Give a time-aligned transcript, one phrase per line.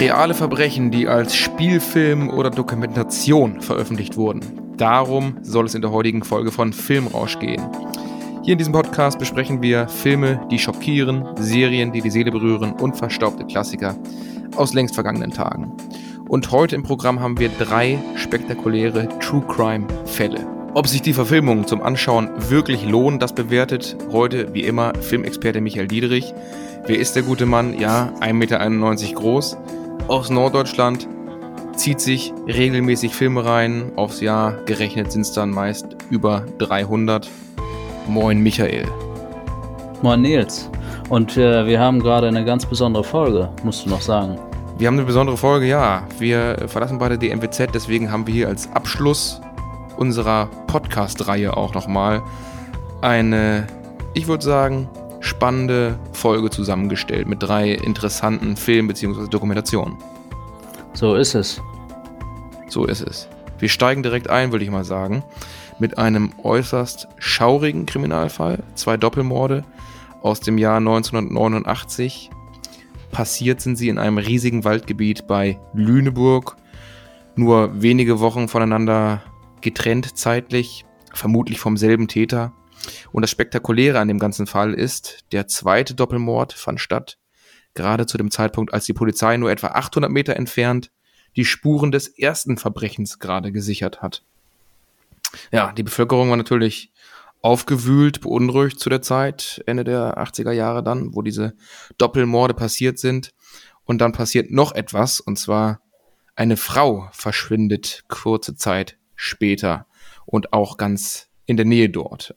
[0.00, 4.40] Reale Verbrechen, die als Spielfilm oder Dokumentation veröffentlicht wurden.
[4.76, 7.62] Darum soll es in der heutigen Folge von Filmrausch gehen.
[8.42, 12.96] Hier in diesem Podcast besprechen wir Filme, die schockieren, Serien, die die Seele berühren und
[12.96, 13.94] verstaubte Klassiker
[14.56, 15.72] aus längst vergangenen Tagen.
[16.28, 20.44] Und heute im Programm haben wir drei spektakuläre True Crime Fälle.
[20.76, 25.86] Ob sich die Verfilmungen zum Anschauen wirklich lohnen, das bewertet heute wie immer Filmexperte Michael
[25.86, 26.34] Diederich.
[26.86, 27.78] Wer ist der gute Mann?
[27.78, 29.56] Ja, 1,91 Meter groß,
[30.06, 31.08] aus Norddeutschland,
[31.76, 33.90] zieht sich regelmäßig Filme rein.
[33.96, 37.30] Aufs Jahr gerechnet sind es dann meist über 300.
[38.06, 38.86] Moin Michael.
[40.02, 40.68] Moin Nils.
[41.08, 44.38] Und äh, wir haben gerade eine ganz besondere Folge, musst du noch sagen.
[44.76, 46.06] Wir haben eine besondere Folge, ja.
[46.18, 49.40] Wir verlassen beide die MWZ, deswegen haben wir hier als Abschluss
[49.96, 52.20] unserer Podcast-Reihe auch nochmal
[53.00, 53.66] eine,
[54.12, 54.86] ich würde sagen,
[55.24, 59.26] spannende Folge zusammengestellt mit drei interessanten Filmen bzw.
[59.28, 59.96] Dokumentationen.
[60.92, 61.62] So ist es.
[62.68, 63.28] So ist es.
[63.58, 65.24] Wir steigen direkt ein, würde ich mal sagen,
[65.78, 68.62] mit einem äußerst schaurigen Kriminalfall.
[68.74, 69.64] Zwei Doppelmorde
[70.20, 72.30] aus dem Jahr 1989.
[73.10, 76.56] Passiert sind sie in einem riesigen Waldgebiet bei Lüneburg.
[77.34, 79.22] Nur wenige Wochen voneinander
[79.62, 82.52] getrennt zeitlich, vermutlich vom selben Täter.
[83.12, 87.18] Und das Spektakuläre an dem ganzen Fall ist, der zweite Doppelmord fand statt,
[87.74, 90.90] gerade zu dem Zeitpunkt, als die Polizei nur etwa 800 Meter entfernt
[91.36, 94.22] die Spuren des ersten Verbrechens gerade gesichert hat.
[95.50, 96.92] Ja, die Bevölkerung war natürlich
[97.42, 101.54] aufgewühlt, beunruhigt zu der Zeit, Ende der 80er Jahre dann, wo diese
[101.98, 103.34] Doppelmorde passiert sind.
[103.84, 105.80] Und dann passiert noch etwas, und zwar
[106.36, 109.86] eine Frau verschwindet kurze Zeit später
[110.24, 112.34] und auch ganz in der Nähe dort.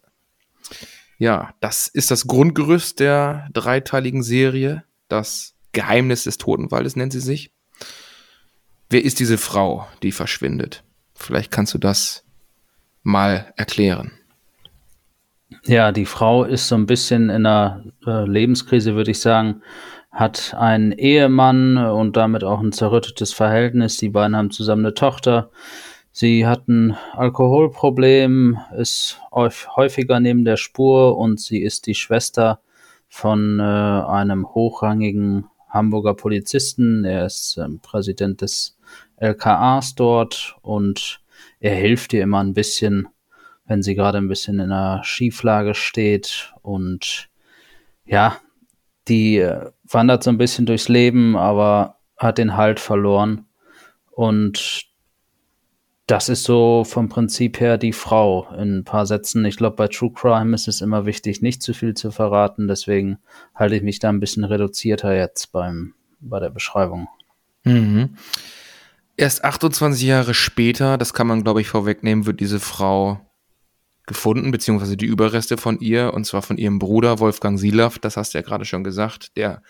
[1.18, 4.84] Ja, das ist das Grundgerüst der dreiteiligen Serie.
[5.08, 7.52] Das Geheimnis des Totenwaldes nennt sie sich.
[8.90, 10.84] Wer ist diese Frau, die verschwindet?
[11.14, 12.23] Vielleicht kannst du das
[13.04, 14.11] mal erklären.
[15.66, 19.61] Ja, die Frau ist so ein bisschen in einer äh, Lebenskrise, würde ich sagen,
[20.11, 23.98] hat einen Ehemann und damit auch ein zerrüttetes Verhältnis.
[23.98, 25.52] Die beiden haben zusammen eine Tochter.
[26.20, 32.60] Sie hat ein Alkoholproblem, ist häufiger neben der Spur und sie ist die Schwester
[33.08, 37.05] von äh, einem hochrangigen Hamburger Polizisten.
[37.05, 38.80] Er ist ähm, Präsident des
[39.17, 41.22] LKAs dort und
[41.60, 43.10] er hilft ihr immer ein bisschen,
[43.67, 47.30] wenn sie gerade ein bisschen in einer Schieflage steht und
[48.08, 48.38] ja,
[49.08, 53.45] die äh, wandert so ein bisschen durchs Leben, aber hat den Halt verloren
[54.10, 54.86] und
[56.08, 59.44] das ist so vom Prinzip her die Frau in ein paar Sätzen.
[59.44, 62.70] Ich glaube, bei True Crime ist es immer wichtig, nicht zu viel zu verraten.
[62.70, 63.18] Deswegen
[63.54, 67.10] halte ich mich da ein bisschen reduzierter jetzt beim, bei der Beschreibung.
[67.66, 68.16] Mhm.
[69.17, 73.20] Erst 28 Jahre später, das kann man glaube ich vorwegnehmen, wird diese Frau
[74.06, 78.34] gefunden, beziehungsweise die Überreste von ihr, und zwar von ihrem Bruder Wolfgang Silaff, das hast
[78.34, 79.62] du ja gerade schon gesagt, der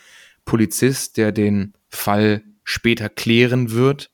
[0.46, 4.12] Polizist, der den Fall später klären wird.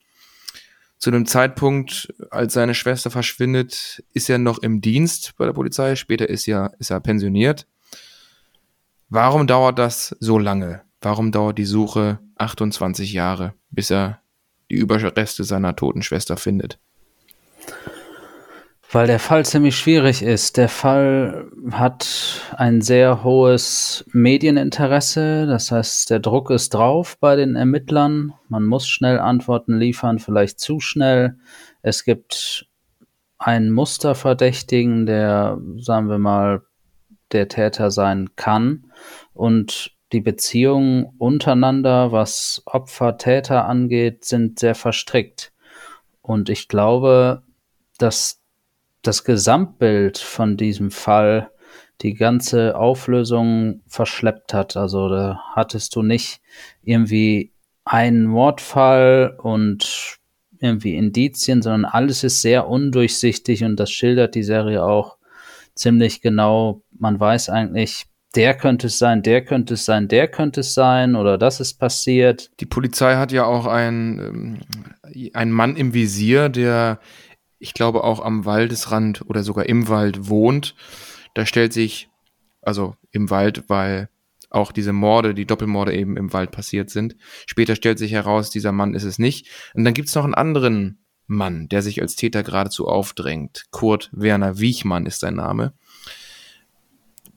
[1.03, 5.97] Zu dem Zeitpunkt, als seine Schwester verschwindet, ist er noch im Dienst bei der Polizei.
[5.97, 7.67] Später ist er, ist er pensioniert.
[9.09, 10.83] Warum dauert das so lange?
[11.01, 14.21] Warum dauert die Suche 28 Jahre, bis er
[14.71, 16.79] die Überreste seiner toten Schwester findet?
[18.93, 20.55] Weil der Fall ziemlich schwierig ist.
[20.55, 25.47] Der Fall hat ein sehr hohes Medieninteresse.
[25.47, 28.35] Das heißt, der Druck ist drauf bei den Ermittlern.
[28.49, 31.39] Man muss schnell Antworten liefern, vielleicht zu schnell.
[31.81, 32.67] Es gibt
[33.39, 36.61] einen Musterverdächtigen, der, sagen wir mal,
[37.31, 38.91] der Täter sein kann.
[39.33, 45.51] Und die Beziehungen untereinander, was Opfer-Täter angeht, sind sehr verstrickt.
[46.21, 47.41] Und ich glaube,
[47.97, 48.42] dass
[49.03, 51.51] das Gesamtbild von diesem Fall
[52.01, 54.75] die ganze Auflösung verschleppt hat.
[54.75, 56.41] Also da hattest du nicht
[56.81, 57.53] irgendwie
[57.85, 60.17] einen Mordfall und
[60.59, 65.17] irgendwie Indizien, sondern alles ist sehr undurchsichtig und das schildert die Serie auch
[65.75, 66.81] ziemlich genau.
[66.97, 71.15] Man weiß eigentlich, der könnte es sein, der könnte es sein, der könnte es sein
[71.15, 72.49] oder das ist passiert.
[72.59, 76.99] Die Polizei hat ja auch einen, ähm, einen Mann im Visier, der
[77.63, 80.75] ich glaube auch am Waldesrand oder sogar im Wald wohnt.
[81.33, 82.09] Da stellt sich,
[82.61, 84.09] also im Wald, weil
[84.49, 87.15] auch diese Morde, die Doppelmorde eben im Wald passiert sind.
[87.47, 89.47] Später stellt sich heraus, dieser Mann ist es nicht.
[89.73, 93.65] Und dann gibt's noch einen anderen Mann, der sich als Täter geradezu aufdrängt.
[93.71, 95.73] Kurt Werner Wiechmann ist sein Name.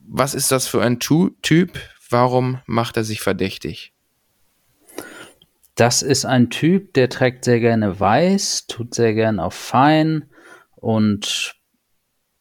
[0.07, 1.79] Was ist das für ein tu Typ?
[2.11, 3.93] warum macht er sich verdächtig?
[5.77, 10.31] Das ist ein Typ, der trägt sehr gerne weiß, tut sehr gerne auf fein
[10.75, 11.55] und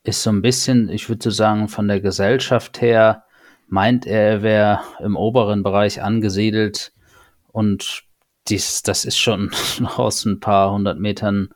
[0.03, 3.25] ist so ein bisschen, ich würde so sagen, von der Gesellschaft her
[3.67, 6.93] meint er, er wäre im oberen Bereich angesiedelt
[7.51, 8.03] und
[8.47, 9.51] dies, das ist schon
[9.97, 11.49] aus ein paar hundert Metern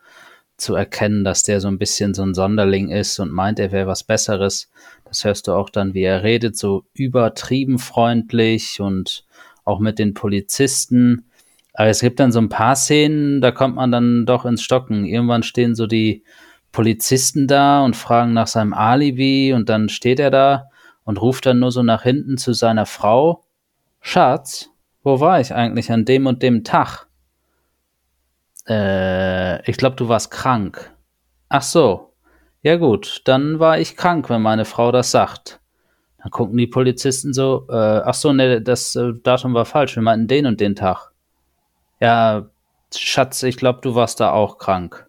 [0.58, 3.86] zu erkennen, dass der so ein bisschen so ein Sonderling ist und meint, er wäre
[3.86, 4.70] was Besseres.
[5.06, 9.24] Das hörst du auch dann, wie er redet, so übertrieben freundlich und
[9.64, 11.29] auch mit den Polizisten.
[11.80, 15.06] Aber es gibt dann so ein paar Szenen, da kommt man dann doch ins Stocken.
[15.06, 16.24] Irgendwann stehen so die
[16.72, 20.66] Polizisten da und fragen nach seinem Alibi und dann steht er da
[21.04, 23.44] und ruft dann nur so nach hinten zu seiner Frau.
[24.02, 24.68] Schatz,
[25.02, 27.06] wo war ich eigentlich an dem und dem Tag?
[28.68, 30.94] Äh, ich glaube, du warst krank.
[31.48, 32.12] Ach so.
[32.60, 35.60] Ja gut, dann war ich krank, wenn meine Frau das sagt.
[36.18, 40.02] Dann gucken die Polizisten so, äh, ach so, ne, das äh, Datum war falsch, wir
[40.02, 41.09] meinten den und den Tag.
[42.00, 42.50] Ja,
[42.94, 45.06] Schatz, ich glaube, du warst da auch krank.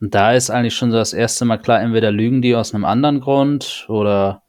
[0.00, 2.84] Und da ist eigentlich schon so das erste Mal klar, entweder lügen die aus einem
[2.84, 4.42] anderen Grund oder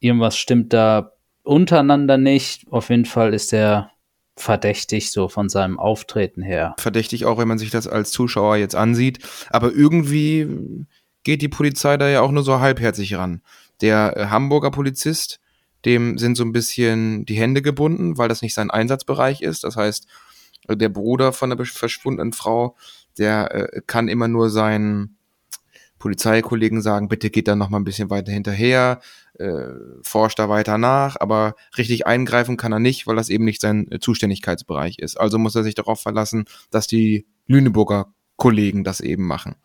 [0.00, 1.12] irgendwas stimmt da
[1.42, 2.70] untereinander nicht.
[2.70, 3.90] Auf jeden Fall ist er
[4.36, 6.74] verdächtig so von seinem Auftreten her.
[6.78, 9.18] Verdächtig auch, wenn man sich das als Zuschauer jetzt ansieht.
[9.50, 10.86] Aber irgendwie
[11.22, 13.42] geht die Polizei da ja auch nur so halbherzig ran.
[13.80, 15.40] Der äh, Hamburger Polizist,
[15.84, 19.64] dem sind so ein bisschen die Hände gebunden, weil das nicht sein Einsatzbereich ist.
[19.64, 20.06] Das heißt,
[20.68, 22.76] der Bruder von der verschwundenen Frau,
[23.18, 25.16] der äh, kann immer nur seinen
[25.98, 29.00] Polizeikollegen sagen, bitte geht da noch mal ein bisschen weiter hinterher,
[29.38, 29.68] äh,
[30.02, 33.86] forscht da weiter nach, aber richtig eingreifen kann er nicht, weil das eben nicht sein
[34.00, 35.20] Zuständigkeitsbereich ist.
[35.20, 39.56] Also muss er sich darauf verlassen, dass die Lüneburger Kollegen das eben machen.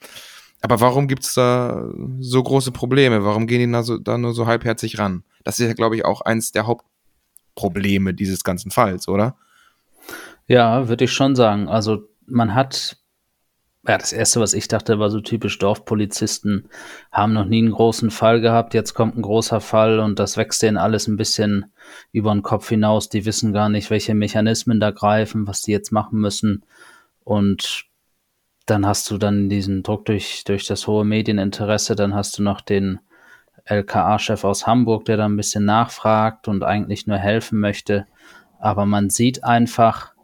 [0.62, 1.89] Aber warum gibt's da
[2.19, 3.24] so große Probleme?
[3.24, 5.24] Warum gehen die da, so, da nur so halbherzig ran?
[5.44, 9.38] Das ist ja, glaube ich, auch eins der Hauptprobleme dieses ganzen Falls, oder?
[10.47, 11.68] Ja, würde ich schon sagen.
[11.68, 12.97] Also man hat,
[13.88, 16.69] ja, das erste, was ich dachte, war so typisch Dorfpolizisten,
[17.12, 20.62] haben noch nie einen großen Fall gehabt, jetzt kommt ein großer Fall und das wächst
[20.62, 21.71] denen alles ein bisschen
[22.12, 23.09] über den Kopf hinaus.
[23.09, 26.63] Die wissen gar nicht, welche Mechanismen da greifen, was die jetzt machen müssen.
[27.24, 27.86] Und
[28.68, 32.62] dann hast du dann diesen Druck durch, durch das hohe Medieninteresse, dann hast du noch
[32.62, 33.00] den
[33.65, 38.06] LKA-Chef aus Hamburg, der da ein bisschen nachfragt und eigentlich nur helfen möchte.
[38.59, 40.15] Aber man sieht einfach,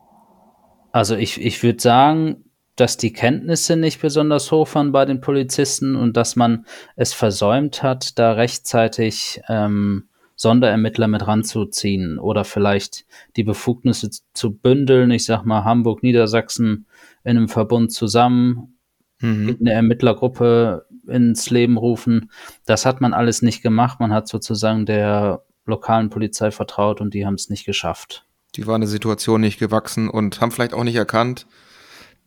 [0.91, 2.45] also ich, ich würde sagen,
[2.75, 6.65] dass die Kenntnisse nicht besonders hoch waren bei den Polizisten und dass man
[6.95, 13.05] es versäumt hat, da rechtzeitig ähm, Sonderermittler mit ranzuziehen oder vielleicht
[13.35, 15.11] die Befugnisse zu bündeln.
[15.11, 16.87] Ich sag mal, Hamburg, Niedersachsen
[17.23, 18.79] in einem Verbund zusammen,
[19.19, 19.57] mhm.
[19.59, 22.31] eine Ermittlergruppe ins Leben rufen.
[22.65, 23.99] Das hat man alles nicht gemacht.
[23.99, 28.25] Man hat sozusagen der lokalen Polizei vertraut und die haben es nicht geschafft.
[28.55, 31.47] Die waren der Situation nicht gewachsen und haben vielleicht auch nicht erkannt,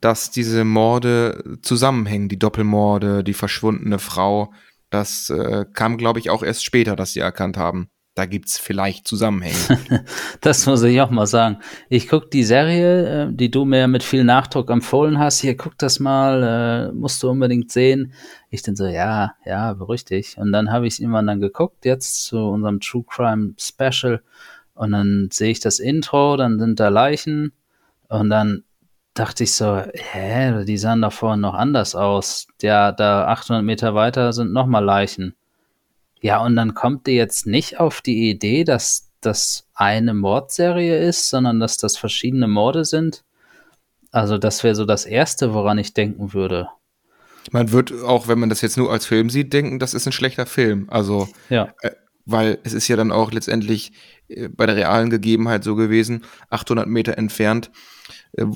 [0.01, 4.53] dass diese Morde zusammenhängen, die Doppelmorde, die verschwundene Frau.
[4.91, 7.89] Das äh, kam, glaube ich, auch erst später, dass sie erkannt haben.
[8.15, 10.05] Da gibt's vielleicht Zusammenhänge.
[10.41, 11.59] das muss ich auch mal sagen.
[11.89, 15.41] Ich guck die Serie, äh, die du mir mit viel Nachdruck empfohlen hast.
[15.41, 18.13] Hier, guck das mal, äh, musst du unbedingt sehen.
[18.51, 20.39] Ich dann so, ja, ja, beruhig dich.
[20.39, 24.23] Und dann habe ich irgendwann dann geguckt, jetzt zu unserem True Crime Special.
[24.75, 27.53] Und dann sehe ich das Intro, dann sind da Leichen
[28.09, 28.65] und dann
[29.15, 32.49] dachte ich so, hä, die sahen da vorhin noch anders aus.
[32.61, 35.35] Ja, da 800 Meter weiter sind nochmal Leichen.
[36.21, 41.29] Ja, und dann kommt ihr jetzt nicht auf die Idee, dass das eine Mordserie ist,
[41.29, 43.25] sondern dass das verschiedene Morde sind.
[44.11, 46.69] Also das wäre so das Erste, woran ich denken würde.
[47.51, 50.13] Man wird auch, wenn man das jetzt nur als Film sieht, denken, das ist ein
[50.13, 50.87] schlechter Film.
[50.89, 51.75] Also, ja.
[51.83, 51.91] Äh,
[52.27, 53.93] weil es ist ja dann auch letztendlich
[54.29, 57.71] bei der realen Gegebenheit so gewesen, 800 Meter entfernt,
[58.33, 58.47] äh,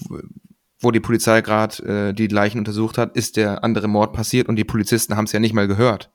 [0.81, 4.57] wo die Polizei gerade äh, die Leichen untersucht hat, ist der andere Mord passiert und
[4.57, 6.11] die Polizisten haben es ja nicht mal gehört.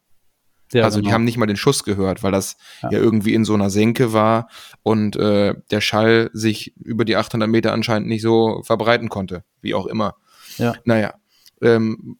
[0.71, 1.09] Ja, also genau.
[1.09, 2.91] die haben nicht mal den Schuss gehört, weil das ja.
[2.93, 4.49] ja irgendwie in so einer Senke war
[4.81, 9.75] und äh, der Schall sich über die 800 Meter anscheinend nicht so verbreiten konnte, wie
[9.75, 10.15] auch immer.
[10.57, 10.73] Ja.
[10.85, 11.13] Naja,
[11.61, 12.17] ähm,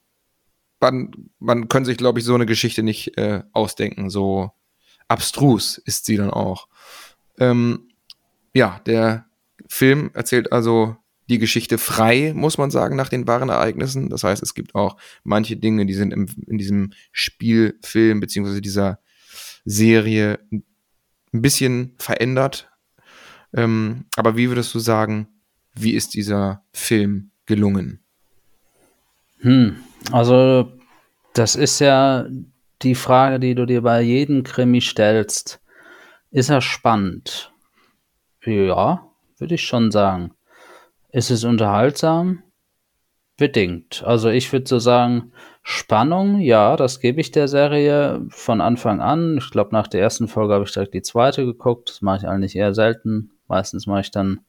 [0.80, 4.50] man, man kann sich, glaube ich, so eine Geschichte nicht äh, ausdenken, so
[5.08, 6.68] abstrus ist sie dann auch.
[7.38, 7.88] Ähm,
[8.52, 9.26] ja, der
[9.68, 10.96] Film erzählt also
[11.28, 14.10] die Geschichte frei, muss man sagen, nach den wahren Ereignissen.
[14.10, 18.98] Das heißt, es gibt auch manche Dinge, die sind im, in diesem Spielfilm beziehungsweise dieser
[19.64, 20.62] Serie ein
[21.42, 22.70] bisschen verändert.
[23.54, 25.28] Ähm, aber wie würdest du sagen,
[25.74, 28.00] wie ist dieser Film gelungen?
[29.38, 29.76] Hm,
[30.12, 30.72] also
[31.32, 32.26] das ist ja
[32.82, 35.60] die Frage, die du dir bei jedem Krimi stellst.
[36.34, 37.52] Ist er spannend?
[38.44, 40.32] Ja, würde ich schon sagen.
[41.12, 42.42] Ist es unterhaltsam?
[43.36, 44.02] Bedingt.
[44.04, 45.30] Also ich würde so sagen,
[45.62, 49.38] Spannung, ja, das gebe ich der Serie von Anfang an.
[49.38, 51.88] Ich glaube, nach der ersten Folge habe ich direkt die zweite geguckt.
[51.88, 53.30] Das mache ich eigentlich eher selten.
[53.46, 54.40] Meistens mache ich dann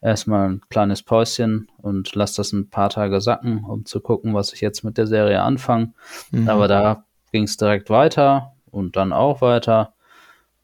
[0.00, 4.52] erstmal ein kleines Päuschen und lasse das ein paar Tage sacken, um zu gucken, was
[4.52, 5.92] ich jetzt mit der Serie anfange.
[6.32, 6.48] Mhm.
[6.48, 9.94] Aber da ging es direkt weiter und dann auch weiter.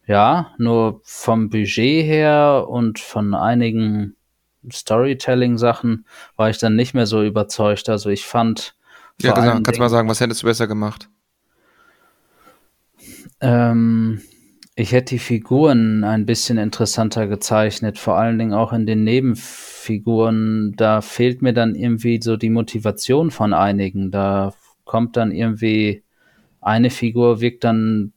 [0.07, 4.15] Ja, nur vom Budget her und von einigen
[4.71, 7.89] Storytelling-Sachen war ich dann nicht mehr so überzeugt.
[7.89, 8.75] Also ich fand.
[9.21, 9.53] Ja, genau.
[9.55, 11.09] kannst du mal sagen, was hättest du besser gemacht?
[13.41, 14.21] Ähm,
[14.75, 20.75] ich hätte die Figuren ein bisschen interessanter gezeichnet, vor allen Dingen auch in den Nebenfiguren.
[20.77, 24.11] Da fehlt mir dann irgendwie so die Motivation von einigen.
[24.11, 24.53] Da
[24.85, 26.03] kommt dann irgendwie
[26.61, 28.13] eine Figur wirkt dann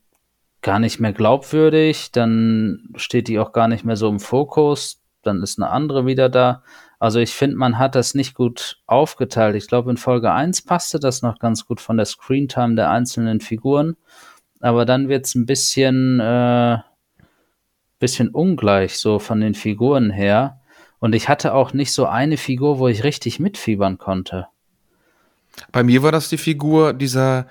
[0.61, 5.43] gar nicht mehr glaubwürdig, dann steht die auch gar nicht mehr so im Fokus dann
[5.43, 6.63] ist eine andere wieder da.
[6.99, 9.55] Also ich finde, man hat das nicht gut aufgeteilt.
[9.55, 13.39] Ich glaube, in Folge 1 passte das noch ganz gut von der Screentime der einzelnen
[13.39, 13.95] Figuren.
[14.59, 16.77] Aber dann wird es ein bisschen, äh,
[17.99, 20.59] bisschen ungleich so von den Figuren her.
[20.99, 24.47] Und ich hatte auch nicht so eine Figur, wo ich richtig mitfiebern konnte.
[25.71, 27.47] Bei mir war das die Figur dieser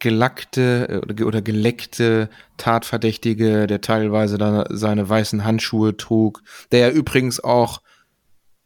[0.00, 6.42] gelackte äh, oder geleckte Tatverdächtige, der teilweise dann seine weißen Handschuhe trug,
[6.72, 7.82] der ja übrigens auch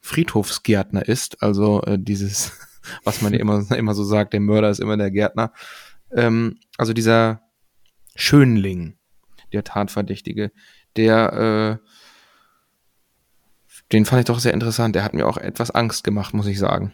[0.01, 2.53] Friedhofsgärtner ist, also äh, dieses,
[3.05, 5.53] was man ja immer, immer so sagt, der Mörder ist immer der Gärtner.
[6.13, 7.43] Ähm, also dieser
[8.15, 8.97] Schönling,
[9.53, 10.53] der Tatverdächtige,
[10.97, 11.89] der, äh,
[13.93, 14.95] den fand ich doch sehr interessant.
[14.95, 16.93] Der hat mir auch etwas Angst gemacht, muss ich sagen.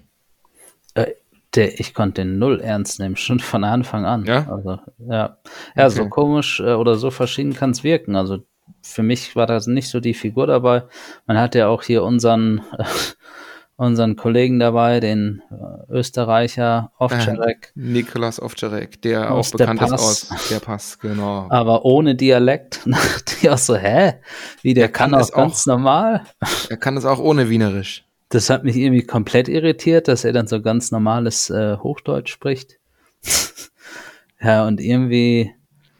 [0.94, 1.12] Äh,
[1.54, 4.24] der, ich konnte den null ernst nehmen, schon von Anfang an.
[4.24, 4.48] Ja.
[4.50, 5.38] Also, ja.
[5.76, 5.90] Ja, okay.
[5.90, 8.16] so komisch äh, oder so verschieden kann es wirken.
[8.16, 8.38] Also
[8.82, 10.84] für mich war das nicht so die Figur dabei.
[11.26, 12.84] Man hat ja auch hier unseren, äh,
[13.76, 17.72] unseren Kollegen dabei, den äh, Österreicher Ovčarek.
[17.76, 21.46] Äh, Nikolas Ovčarek, der auch bekannt ist aus der Pass, genau.
[21.50, 22.80] Aber ohne Dialekt.
[23.42, 24.14] die auch so, hä?
[24.62, 26.22] Wie, der kann, kann auch ganz normal?
[26.68, 28.04] Er kann es auch ohne Wienerisch.
[28.30, 32.78] Das hat mich irgendwie komplett irritiert, dass er dann so ganz normales äh, Hochdeutsch spricht.
[34.40, 35.52] ja, und irgendwie.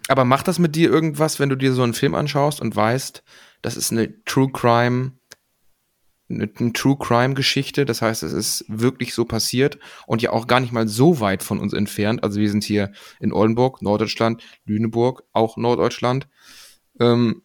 [0.09, 3.23] Aber macht das mit dir irgendwas, wenn du dir so einen Film anschaust und weißt,
[3.63, 5.13] das ist eine True Crime,
[6.29, 10.47] eine, eine True Crime Geschichte, das heißt, es ist wirklich so passiert und ja auch
[10.47, 12.23] gar nicht mal so weit von uns entfernt.
[12.23, 16.29] Also wir sind hier in Oldenburg, Norddeutschland, Lüneburg, auch Norddeutschland.
[17.01, 17.43] Ähm,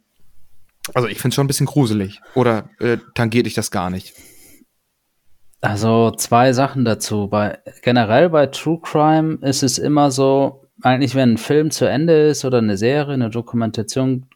[0.94, 2.22] also ich finde es schon ein bisschen gruselig.
[2.36, 4.13] Oder äh, tangiert dich das gar nicht?
[5.65, 7.27] Also zwei Sachen dazu.
[7.27, 12.27] Bei, generell bei True Crime ist es immer so, eigentlich wenn ein Film zu Ende
[12.27, 14.27] ist oder eine Serie, eine Dokumentation,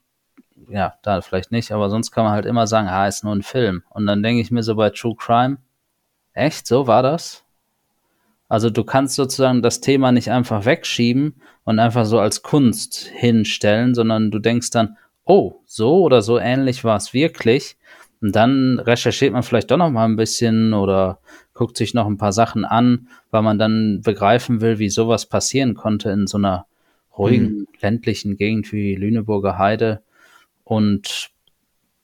[0.69, 3.43] ja, da vielleicht nicht, aber sonst kann man halt immer sagen, ah, ist nur ein
[3.43, 3.83] Film.
[3.91, 5.57] Und dann denke ich mir so bei True Crime,
[6.33, 7.43] echt, so war das?
[8.48, 13.93] Also du kannst sozusagen das Thema nicht einfach wegschieben und einfach so als Kunst hinstellen,
[13.93, 17.77] sondern du denkst dann, oh, so oder so ähnlich war es wirklich.
[18.21, 21.19] Und dann recherchiert man vielleicht doch noch mal ein bisschen oder
[21.53, 25.73] guckt sich noch ein paar Sachen an, weil man dann begreifen will, wie sowas passieren
[25.73, 26.65] konnte in so einer
[27.17, 27.67] ruhigen, mhm.
[27.81, 30.01] ländlichen Gegend wie Lüneburger Heide.
[30.63, 31.29] Und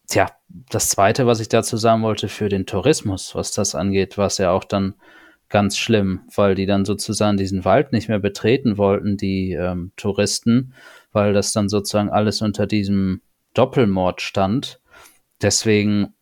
[0.07, 0.29] tja,
[0.69, 4.37] das Zweite, was ich dazu sagen wollte, für den Tourismus, was das angeht, war es
[4.37, 4.95] ja auch dann
[5.49, 10.73] ganz schlimm, weil die dann sozusagen diesen Wald nicht mehr betreten wollten, die ähm, Touristen,
[11.11, 13.21] weil das dann sozusagen alles unter diesem
[13.53, 14.79] Doppelmord stand.
[15.41, 16.13] Deswegen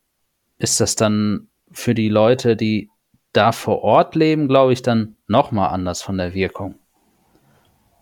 [0.58, 2.90] ist das dann für die Leute, die
[3.32, 6.76] da vor Ort leben, glaube ich, dann nochmal anders von der Wirkung.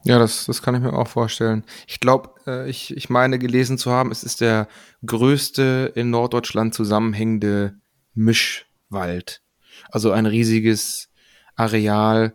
[0.03, 1.63] Ja, das, das kann ich mir auch vorstellen.
[1.87, 4.67] Ich glaube, äh, ich, ich meine gelesen zu haben, es ist der
[5.05, 7.75] größte in Norddeutschland zusammenhängende
[8.13, 9.41] Mischwald.
[9.89, 11.09] Also ein riesiges
[11.55, 12.33] Areal,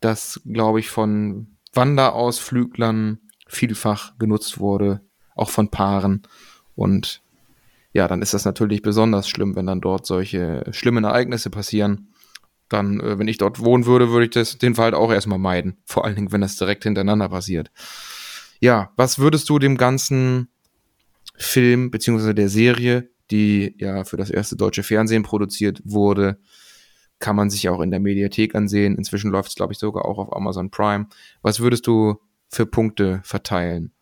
[0.00, 5.00] das, glaube ich, von Wanderausflüglern vielfach genutzt wurde,
[5.34, 6.22] auch von Paaren.
[6.76, 7.22] Und
[7.96, 12.12] ja, dann ist das natürlich besonders schlimm, wenn dann dort solche schlimmen Ereignisse passieren.
[12.68, 15.78] Dann, äh, wenn ich dort wohnen würde, würde ich das, den Wald auch erstmal meiden.
[15.86, 17.70] Vor allen Dingen, wenn das direkt hintereinander passiert.
[18.60, 20.48] Ja, was würdest du dem ganzen
[21.36, 26.38] Film beziehungsweise der Serie, die ja für das erste deutsche Fernsehen produziert wurde,
[27.18, 28.96] kann man sich auch in der Mediathek ansehen.
[28.96, 31.06] Inzwischen läuft es, glaube ich, sogar auch auf Amazon Prime.
[31.40, 33.92] Was würdest du für Punkte verteilen?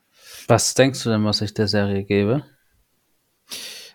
[0.48, 2.44] Was denkst du denn, was ich der Serie gebe?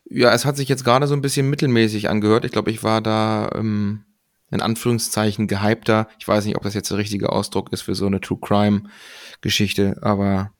[0.06, 2.46] Ja, es hat sich jetzt gerade so ein bisschen mittelmäßig angehört.
[2.46, 4.04] Ich glaube, ich war da ähm,
[4.52, 6.08] in Anführungszeichen gehypter.
[6.20, 8.84] Ich weiß nicht, ob das jetzt der richtige Ausdruck ist für so eine True Crime
[9.42, 10.52] Geschichte, aber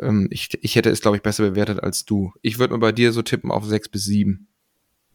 [0.00, 2.32] ähm, ich, ich hätte es, glaube ich, besser bewertet als du.
[2.42, 4.48] Ich würde mal bei dir so tippen auf sechs bis sieben.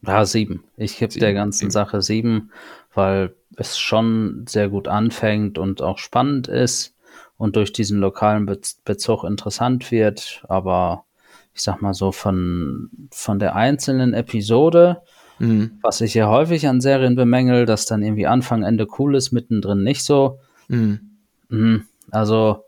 [0.06, 0.64] Ja, sieben.
[0.78, 1.72] Ich gebe der ganzen sieben.
[1.72, 2.52] Sache sieben,
[2.94, 6.96] weil es schon sehr gut anfängt und auch spannend ist
[7.38, 10.44] und durch diesen lokalen Be Bezug interessant wird.
[10.48, 11.06] Aber
[11.54, 15.02] ich sag mal so von, von der einzelnen Episode,
[15.40, 15.80] mhm.
[15.82, 19.84] was ich ja häufig an Serien bemängel, dass dann irgendwie Anfang, Ende cool ist, mittendrin
[19.84, 20.40] nicht so.
[20.68, 21.18] Mhm.
[21.50, 21.86] Mhm.
[22.10, 22.64] Also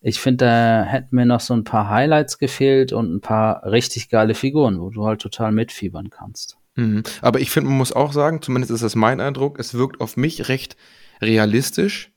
[0.00, 4.08] ich finde, da hätten mir noch so ein paar Highlights gefehlt und ein paar richtig
[4.08, 6.58] geile Figuren, wo du halt total mitfiebern kannst.
[6.76, 7.02] Mhm.
[7.22, 10.16] Aber ich finde, man muss auch sagen, zumindest ist das mein Eindruck, es wirkt auf
[10.16, 10.76] mich recht
[11.20, 12.12] realistisch.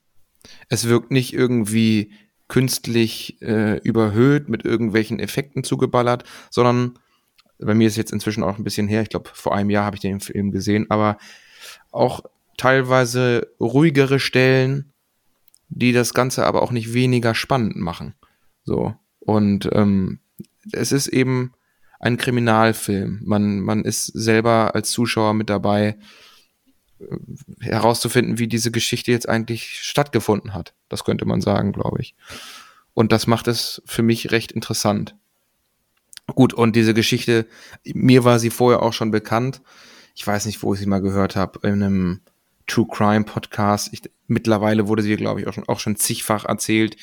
[0.67, 2.11] Es wirkt nicht irgendwie
[2.49, 6.99] künstlich äh, überhöht mit irgendwelchen Effekten zugeballert, sondern
[7.59, 9.95] bei mir ist jetzt inzwischen auch ein bisschen her, ich glaube vor einem Jahr habe
[9.95, 11.17] ich den Film gesehen, aber
[11.91, 12.21] auch
[12.57, 14.91] teilweise ruhigere Stellen,
[15.69, 18.15] die das Ganze aber auch nicht weniger spannend machen.
[18.63, 18.95] So.
[19.19, 20.19] Und ähm,
[20.71, 21.53] es ist eben
[21.99, 23.21] ein Kriminalfilm.
[23.23, 25.97] Man, man ist selber als Zuschauer mit dabei,
[27.59, 30.73] herauszufinden, wie diese Geschichte jetzt eigentlich stattgefunden hat.
[30.89, 32.15] Das könnte man sagen, glaube ich.
[32.93, 35.15] Und das macht es für mich recht interessant.
[36.27, 37.47] Gut, und diese Geschichte,
[37.85, 39.61] mir war sie vorher auch schon bekannt.
[40.15, 42.21] Ich weiß nicht, wo ich sie mal gehört habe, in einem
[42.67, 43.89] True Crime Podcast.
[43.93, 46.97] Ich, mittlerweile wurde sie, glaube ich, auch schon, auch schon zigfach erzählt.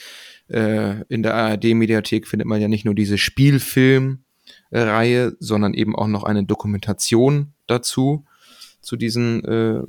[0.49, 6.25] Äh, in der ARD-Mediathek findet man ja nicht nur diese Spielfilm-Reihe, sondern eben auch noch
[6.25, 8.25] eine Dokumentation dazu,
[8.87, 9.83] zu diesen, äh,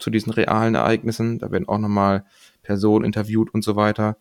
[0.00, 1.38] zu diesen realen Ereignissen.
[1.38, 2.24] Da werden auch nochmal
[2.62, 4.16] Personen interviewt und so weiter.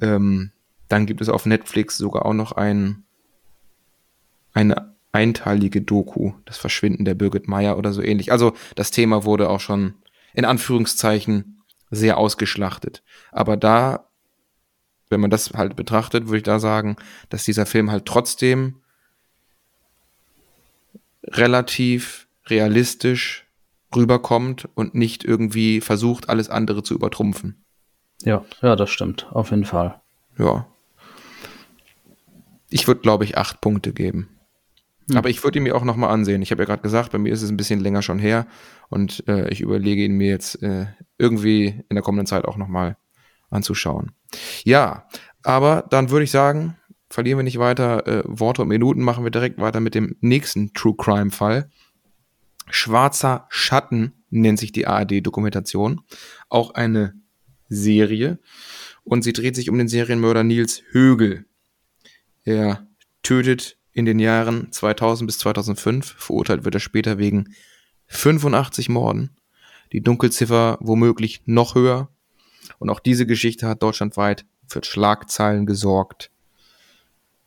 [0.00, 0.52] Ähm,
[0.88, 3.04] dann gibt es auf Netflix sogar auch noch ein,
[4.54, 8.32] eine einteilige Doku, das Verschwinden der Birgit Meyer oder so ähnlich.
[8.32, 9.94] Also das Thema wurde auch schon
[10.32, 13.02] in Anführungszeichen sehr ausgeschlachtet.
[13.32, 14.08] Aber da,
[15.10, 16.96] wenn man das halt betrachtet, würde ich da sagen,
[17.28, 18.76] dass dieser Film halt trotzdem
[21.24, 23.41] relativ realistisch
[23.96, 27.64] rüberkommt und nicht irgendwie versucht, alles andere zu übertrumpfen.
[28.22, 30.00] Ja, ja, das stimmt, auf jeden Fall.
[30.38, 30.66] Ja.
[32.70, 34.28] Ich würde, glaube ich, acht Punkte geben.
[35.08, 35.16] Hm.
[35.16, 36.42] Aber ich würde ihn mir auch nochmal ansehen.
[36.42, 38.46] Ich habe ja gerade gesagt, bei mir ist es ein bisschen länger schon her
[38.88, 40.86] und äh, ich überlege ihn mir jetzt äh,
[41.18, 42.96] irgendwie in der kommenden Zeit auch nochmal
[43.50, 44.12] anzuschauen.
[44.64, 45.06] Ja,
[45.42, 46.76] aber dann würde ich sagen,
[47.10, 50.72] verlieren wir nicht weiter äh, Worte und Minuten, machen wir direkt weiter mit dem nächsten
[50.72, 51.70] True Crime Fall.
[52.74, 56.00] Schwarzer Schatten nennt sich die ARD-Dokumentation.
[56.48, 57.14] Auch eine
[57.68, 58.38] Serie.
[59.04, 61.44] Und sie dreht sich um den Serienmörder Nils Högel.
[62.44, 62.86] Er
[63.22, 67.54] tötet in den Jahren 2000 bis 2005, verurteilt wird er später wegen
[68.06, 69.36] 85 Morden.
[69.92, 72.08] Die Dunkelziffer womöglich noch höher.
[72.78, 76.30] Und auch diese Geschichte hat deutschlandweit für Schlagzeilen gesorgt.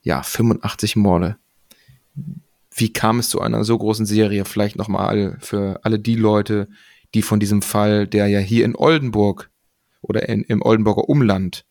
[0.04, 1.38] Ja, 85 Morde.
[2.78, 4.44] Wie kam es zu einer so großen Serie?
[4.44, 6.68] Vielleicht nochmal für alle die Leute,
[7.14, 9.50] die von diesem Fall, der ja hier in Oldenburg
[10.02, 11.66] oder in, im Oldenburger Umland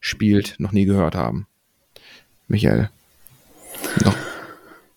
[0.00, 1.46] spielt, noch nie gehört haben.
[2.48, 2.90] Michael.
[4.04, 4.16] Noch.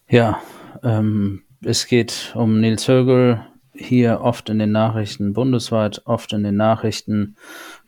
[0.09, 0.41] Ja,
[0.81, 6.55] ähm, es geht um Nils Högel, hier oft in den Nachrichten, bundesweit oft in den
[6.55, 7.35] Nachrichten,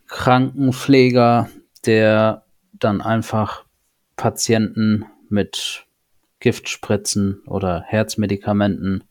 [0.07, 1.49] Krankenpfleger,
[1.87, 3.65] der dann einfach
[4.15, 5.87] Patienten mit
[6.43, 9.05] Giftspritzen oder Herzmedikamenten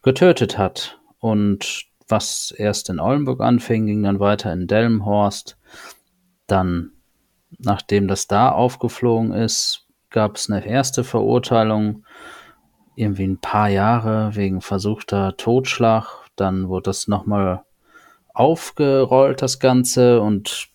[0.00, 1.00] getötet hat.
[1.18, 5.58] Und was erst in Oldenburg anfing, ging dann weiter in Delmenhorst.
[6.46, 6.92] Dann,
[7.58, 12.04] nachdem das da aufgeflogen ist, gab es eine erste Verurteilung
[12.94, 16.28] irgendwie ein paar Jahre wegen versuchter Totschlag.
[16.36, 17.64] Dann wurde das nochmal
[18.34, 20.68] aufgerollt, das Ganze, und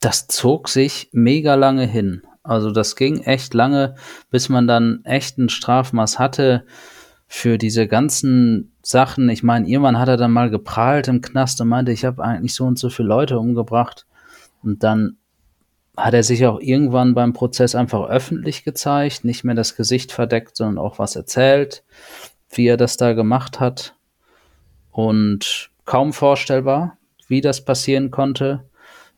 [0.00, 2.22] das zog sich mega lange hin.
[2.48, 3.94] Also das ging echt lange,
[4.30, 6.64] bis man dann echt ein Strafmaß hatte
[7.26, 9.28] für diese ganzen Sachen.
[9.28, 12.54] Ich meine, irgendwann hat er dann mal geprahlt im Knast und meinte, ich habe eigentlich
[12.54, 14.06] so und so viele Leute umgebracht.
[14.62, 15.18] Und dann
[15.94, 20.56] hat er sich auch irgendwann beim Prozess einfach öffentlich gezeigt, nicht mehr das Gesicht verdeckt,
[20.56, 21.84] sondern auch was erzählt,
[22.48, 23.94] wie er das da gemacht hat.
[24.90, 28.64] Und kaum vorstellbar, wie das passieren konnte,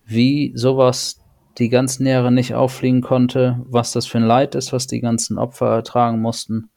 [0.05, 1.20] wie sowas
[1.61, 5.38] die ganzen Jahre nicht auffliegen konnte, was das für ein Leid ist, was die ganzen
[5.38, 6.70] Opfer ertragen mussten.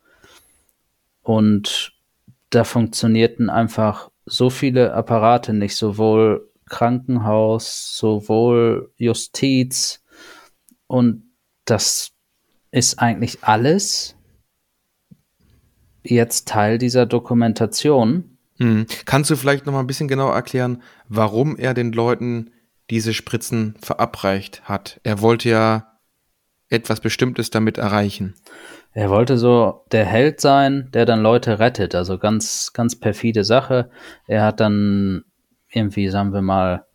[1.21, 1.93] Und
[2.49, 10.01] da funktionierten einfach so viele Apparate nicht, sowohl Krankenhaus, sowohl Justiz
[10.87, 11.23] und
[11.65, 12.11] das
[12.71, 14.15] ist eigentlich alles
[16.03, 18.37] jetzt Teil dieser Dokumentation.
[18.57, 18.85] Mhm.
[19.05, 22.51] Kannst du vielleicht noch mal ein bisschen genauer erklären, warum er den Leuten
[22.89, 24.99] diese Spritzen verabreicht hat?
[25.03, 25.93] Er wollte ja
[26.69, 28.35] etwas Bestimmtes damit erreichen?
[28.93, 31.95] Er wollte so der Held sein, der dann Leute rettet.
[31.95, 33.89] Also ganz, ganz perfide Sache.
[34.27, 35.23] Er hat dann
[35.69, 36.85] irgendwie, sagen wir mal,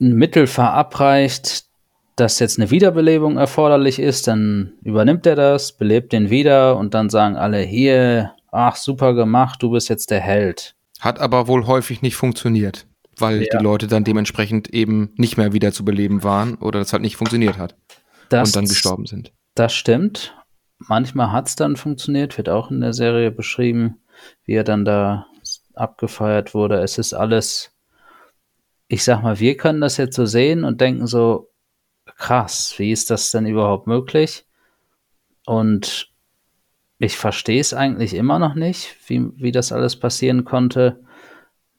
[0.00, 1.64] ein Mittel verabreicht,
[2.16, 7.10] dass jetzt eine Wiederbelebung erforderlich ist, dann übernimmt er das, belebt den wieder und dann
[7.10, 10.76] sagen alle hier, ach super gemacht, du bist jetzt der Held.
[11.00, 12.86] Hat aber wohl häufig nicht funktioniert,
[13.18, 13.58] weil ja.
[13.58, 17.16] die Leute dann dementsprechend eben nicht mehr wieder zu beleben waren oder das halt nicht
[17.16, 17.76] funktioniert hat
[18.28, 19.32] das, und dann gestorben sind.
[19.54, 20.36] Das stimmt.
[20.78, 24.02] Manchmal hat es dann funktioniert, wird auch in der Serie beschrieben,
[24.44, 25.26] wie er dann da
[25.74, 26.80] abgefeiert wurde.
[26.80, 27.72] Es ist alles,
[28.88, 31.50] ich sag mal, wir können das jetzt so sehen und denken so,
[32.16, 34.46] krass, wie ist das denn überhaupt möglich?
[35.46, 36.12] Und
[36.98, 41.02] ich verstehe es eigentlich immer noch nicht, wie, wie das alles passieren konnte.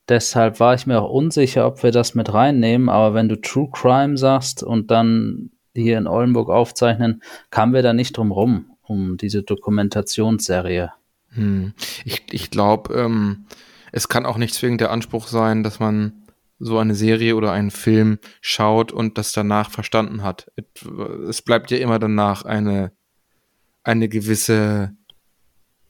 [0.08, 2.90] Deshalb war ich mir auch unsicher, ob wir das mit reinnehmen.
[2.90, 7.94] Aber wenn du True Crime sagst und dann hier in Oldenburg aufzeichnen, kamen wir da
[7.94, 10.92] nicht drum rum, um diese Dokumentationsserie.
[11.30, 11.74] Hm.
[12.06, 13.46] Ich, ich glaube, ähm,
[13.92, 16.14] es kann auch nicht zwingend der Anspruch sein, dass man
[16.60, 20.52] so eine Serie oder einen Film schaut und das danach verstanden hat.
[21.28, 22.92] Es bleibt ja immer danach eine,
[23.84, 24.96] eine gewisse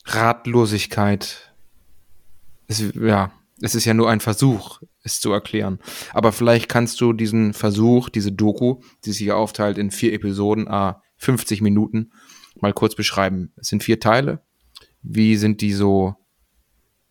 [0.05, 1.53] Ratlosigkeit.
[2.67, 5.79] Es, ja, es ist ja nur ein Versuch, es zu erklären.
[6.13, 10.67] Aber vielleicht kannst du diesen Versuch, diese Doku, die sich hier aufteilt in vier Episoden,
[10.67, 12.11] a 50 Minuten,
[12.59, 13.53] mal kurz beschreiben.
[13.55, 14.41] Es sind vier Teile.
[15.01, 16.15] Wie sind die so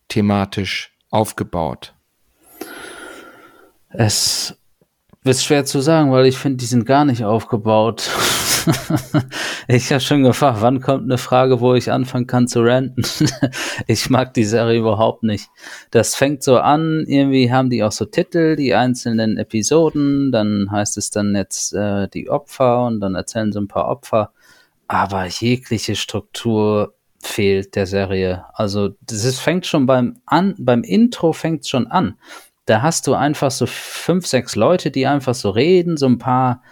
[0.09, 1.95] thematisch aufgebaut?
[3.89, 4.57] Es
[5.25, 8.11] ist schwer zu sagen, weil ich finde, die sind gar nicht aufgebaut.
[9.69, 13.03] ich habe schon gefragt, wann kommt eine Frage, wo ich anfangen kann zu ranten.
[13.87, 15.49] ich mag die Serie überhaupt nicht.
[15.91, 20.99] Das fängt so an, irgendwie haben die auch so Titel, die einzelnen Episoden, dann heißt
[20.99, 24.31] es dann jetzt äh, die Opfer und dann erzählen sie ein paar Opfer.
[24.89, 28.45] Aber jegliche Struktur fehlt der Serie.
[28.53, 32.17] Also das ist, fängt schon beim an, beim Intro fängt schon an
[32.67, 36.63] da hast du einfach so fünf, sechs Leute, die einfach so reden, so ein paar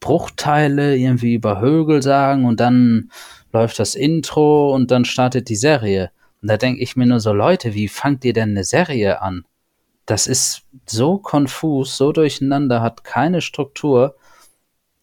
[0.00, 3.10] Bruchteile irgendwie über Högel sagen und dann
[3.52, 6.10] läuft das Intro und dann startet die Serie.
[6.40, 9.44] Und da denke ich mir nur so, Leute, wie fangt ihr denn eine Serie an?
[10.06, 14.16] Das ist so konfus, so durcheinander, hat keine Struktur.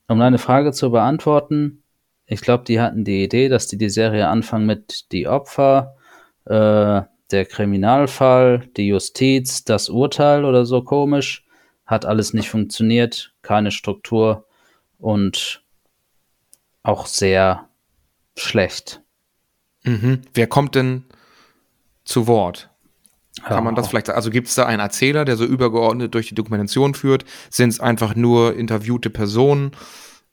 [0.07, 1.83] Um deine Frage zu beantworten,
[2.25, 5.95] ich glaube, die hatten die Idee, dass die die Serie anfangen mit die Opfer,
[6.45, 11.45] äh, der Kriminalfall, die Justiz, das Urteil oder so komisch.
[11.85, 14.45] Hat alles nicht funktioniert, keine Struktur
[14.97, 15.63] und
[16.83, 17.67] auch sehr
[18.35, 19.01] schlecht.
[19.83, 20.21] Mhm.
[20.33, 21.05] Wer kommt denn
[22.03, 22.69] zu Wort?
[23.43, 26.35] Kann man das vielleicht, also gibt es da einen Erzähler, der so übergeordnet durch die
[26.35, 27.23] Dokumentation führt?
[27.49, 29.71] Sind es einfach nur interviewte Personen?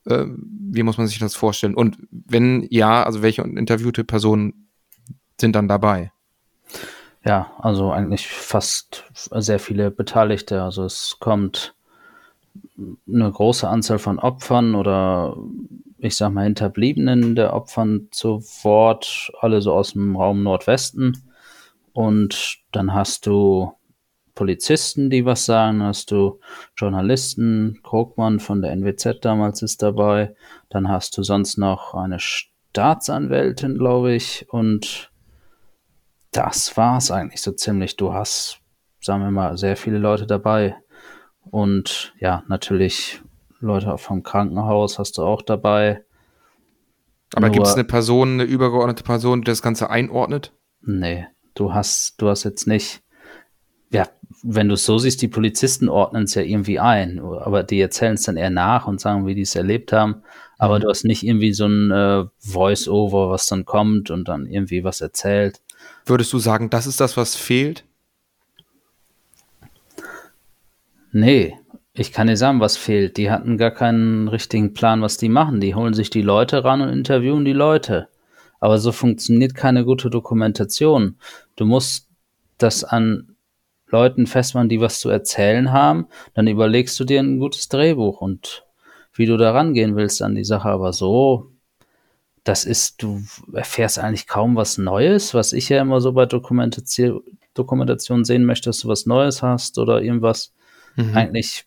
[0.06, 1.74] Äh, wie muss man sich das vorstellen?
[1.74, 4.70] Und wenn ja, also welche interviewte Personen
[5.40, 6.10] sind dann dabei?
[7.26, 10.62] Ja, also eigentlich fast sehr viele Beteiligte.
[10.62, 11.74] Also es kommt
[12.78, 15.36] eine große Anzahl von Opfern oder
[15.98, 21.32] ich sag mal Hinterbliebenen der Opfern zu Wort, alle so aus dem Raum Nordwesten.
[21.92, 23.72] Und dann hast du
[24.36, 26.38] Polizisten, die was sagen, hast du
[26.76, 30.36] Journalisten, Krogmann von der NWZ damals ist dabei,
[30.68, 35.10] dann hast du sonst noch eine Staatsanwältin, glaube ich, und
[36.36, 37.96] das war es eigentlich so ziemlich.
[37.96, 38.60] Du hast,
[39.00, 40.76] sagen wir mal, sehr viele Leute dabei.
[41.50, 43.22] Und ja, natürlich
[43.60, 46.04] Leute vom Krankenhaus hast du auch dabei.
[47.34, 50.52] Aber gibt es eine Person, eine übergeordnete Person, die das Ganze einordnet?
[50.82, 53.02] Nee, du hast, du hast jetzt nicht,
[53.90, 54.06] ja,
[54.42, 58.14] wenn du es so siehst, die Polizisten ordnen es ja irgendwie ein, aber die erzählen
[58.14, 60.22] es dann eher nach und sagen, wie die es erlebt haben.
[60.58, 60.82] Aber mhm.
[60.82, 65.00] du hast nicht irgendwie so ein äh, Voice-Over, was dann kommt und dann irgendwie was
[65.00, 65.60] erzählt.
[66.06, 67.84] Würdest du sagen, das ist das, was fehlt?
[71.10, 71.58] Nee,
[71.94, 73.16] ich kann dir sagen, was fehlt.
[73.16, 75.60] Die hatten gar keinen richtigen Plan, was die machen.
[75.60, 78.08] Die holen sich die Leute ran und interviewen die Leute.
[78.60, 81.16] Aber so funktioniert keine gute Dokumentation.
[81.56, 82.08] Du musst
[82.58, 83.34] das an
[83.88, 86.06] Leuten festmachen, die was zu erzählen haben.
[86.34, 88.64] Dann überlegst du dir ein gutes Drehbuch und
[89.12, 90.68] wie du da rangehen willst an die Sache.
[90.68, 91.50] Aber so
[92.46, 97.22] das ist, du erfährst eigentlich kaum was Neues, was ich ja immer so bei Dokumentation,
[97.54, 100.52] Dokumentation sehen möchte, dass du was Neues hast oder irgendwas.
[100.94, 101.16] Mhm.
[101.16, 101.66] Eigentlich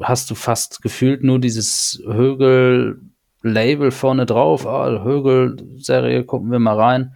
[0.00, 4.66] hast du fast gefühlt nur dieses Högel-Label vorne drauf.
[4.66, 7.12] Ah, Högel-Serie, gucken wir mal rein.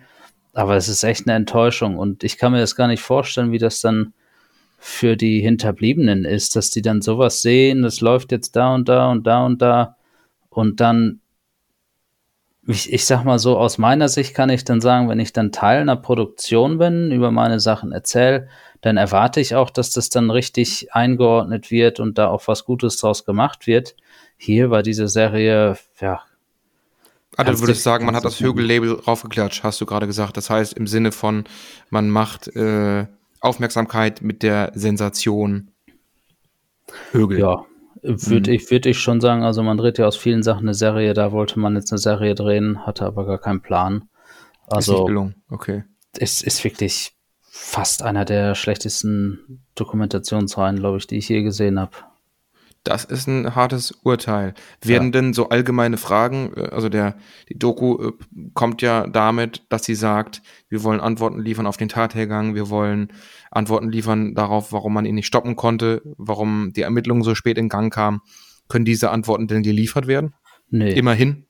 [0.52, 3.58] Aber es ist echt eine Enttäuschung und ich kann mir das gar nicht vorstellen, wie
[3.58, 4.12] das dann
[4.78, 9.10] für die Hinterbliebenen ist, dass die dann sowas sehen, das läuft jetzt da und da
[9.10, 9.96] und da und da
[10.50, 11.20] Und dann,
[12.66, 15.52] ich, ich sag mal so, aus meiner Sicht kann ich dann sagen, wenn ich dann
[15.52, 18.48] Teil einer Produktion bin, über meine Sachen erzähle,
[18.80, 22.96] dann erwarte ich auch, dass das dann richtig eingeordnet wird und da auch was Gutes
[22.96, 23.96] draus gemacht wird.
[24.36, 26.22] Hier bei dieser Serie, ja.
[27.36, 30.36] Also du würdest sagen, man hat das Högel-Label raufgeklatscht, hast du gerade gesagt.
[30.36, 31.44] Das heißt im Sinne von,
[31.90, 33.06] man macht äh,
[33.40, 35.70] Aufmerksamkeit mit der Sensation
[37.10, 37.40] Högel.
[37.40, 37.64] Ja,
[38.04, 38.56] würde mhm.
[38.56, 39.42] ich, würd ich schon sagen.
[39.42, 41.14] Also man dreht ja aus vielen Sachen eine Serie.
[41.14, 44.08] Da wollte man jetzt eine Serie drehen, hatte aber gar keinen Plan.
[44.66, 45.42] Also ist nicht gelungen.
[45.48, 45.84] Okay.
[46.16, 51.92] Es ist wirklich fast einer der schlechtesten Dokumentationsreihen, glaube ich, die ich je gesehen habe.
[52.84, 54.52] Das ist ein hartes Urteil.
[54.82, 55.12] Werden ja.
[55.12, 57.16] denn so allgemeine Fragen, äh, also der,
[57.48, 58.12] die Doku äh,
[58.52, 63.12] kommt ja damit, dass sie sagt, wir wollen Antworten liefern auf den Tathergang, wir wollen
[63.50, 67.70] Antworten liefern darauf, warum man ihn nicht stoppen konnte, warum die Ermittlungen so spät in
[67.70, 68.20] Gang kamen.
[68.68, 70.34] Können diese Antworten denn geliefert werden?
[70.68, 70.92] Nee.
[70.92, 71.46] Immerhin?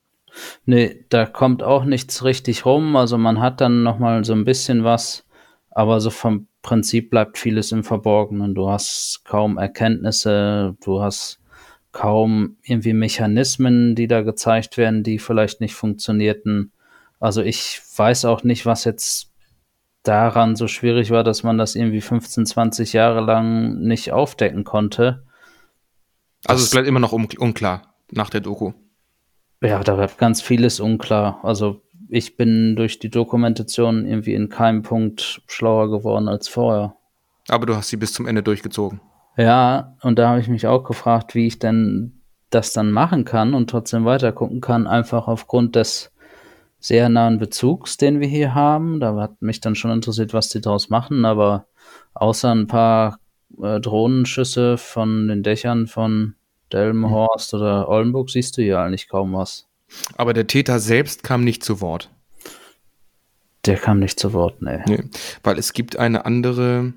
[0.65, 2.95] Nee, da kommt auch nichts richtig rum.
[2.97, 5.27] Also man hat dann nochmal so ein bisschen was,
[5.71, 8.55] aber so vom Prinzip bleibt vieles im Verborgenen.
[8.55, 11.39] Du hast kaum Erkenntnisse, du hast
[11.93, 16.73] kaum irgendwie Mechanismen, die da gezeigt werden, die vielleicht nicht funktionierten.
[17.21, 19.31] Also ich weiß auch nicht, was jetzt
[20.05, 25.23] daran so schwierig war, dass man das irgendwie 15, 20 Jahre lang nicht aufdecken konnte.
[26.47, 28.73] Also das, es bleibt immer noch un unklar nach der Doku.
[29.63, 31.41] Ja, da bleibt ganz vieles unklar.
[31.43, 31.83] Also
[32.15, 36.95] ich bin durch die Dokumentation irgendwie in keinem Punkt schlauer geworden als vorher.
[37.49, 39.01] Aber du hast sie bis zum Ende durchgezogen.
[39.37, 43.53] Ja, und da habe ich mich auch gefragt, wie ich denn das dann machen kann
[43.53, 46.13] und trotzdem weitergucken kann, einfach aufgrund des
[46.79, 49.01] sehr nahen Bezugs, den wir hier haben.
[49.01, 51.67] Da hat mich dann schon interessiert, was die daraus machen, aber
[52.15, 53.19] außer ein paar
[53.61, 56.37] äh, Drohnenschüsse von den Dächern von
[56.73, 57.59] Delmenhorst mhm.
[57.59, 59.67] oder Oldenburg siehst du hier eigentlich kaum was.
[60.17, 62.11] Aber der Täter selbst kam nicht zu Wort.
[63.67, 64.83] Der kam nicht zu Wort, nee.
[64.87, 65.05] nee.
[65.43, 66.93] Weil es gibt eine andere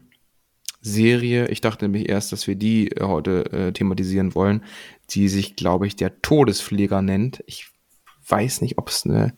[0.81, 4.63] Serie, ich dachte nämlich erst, dass wir die äh, heute äh, thematisieren wollen,
[5.09, 7.43] die sich, glaube ich, der Todespfleger nennt.
[7.45, 7.69] Ich
[8.27, 9.33] weiß nicht, ob es eine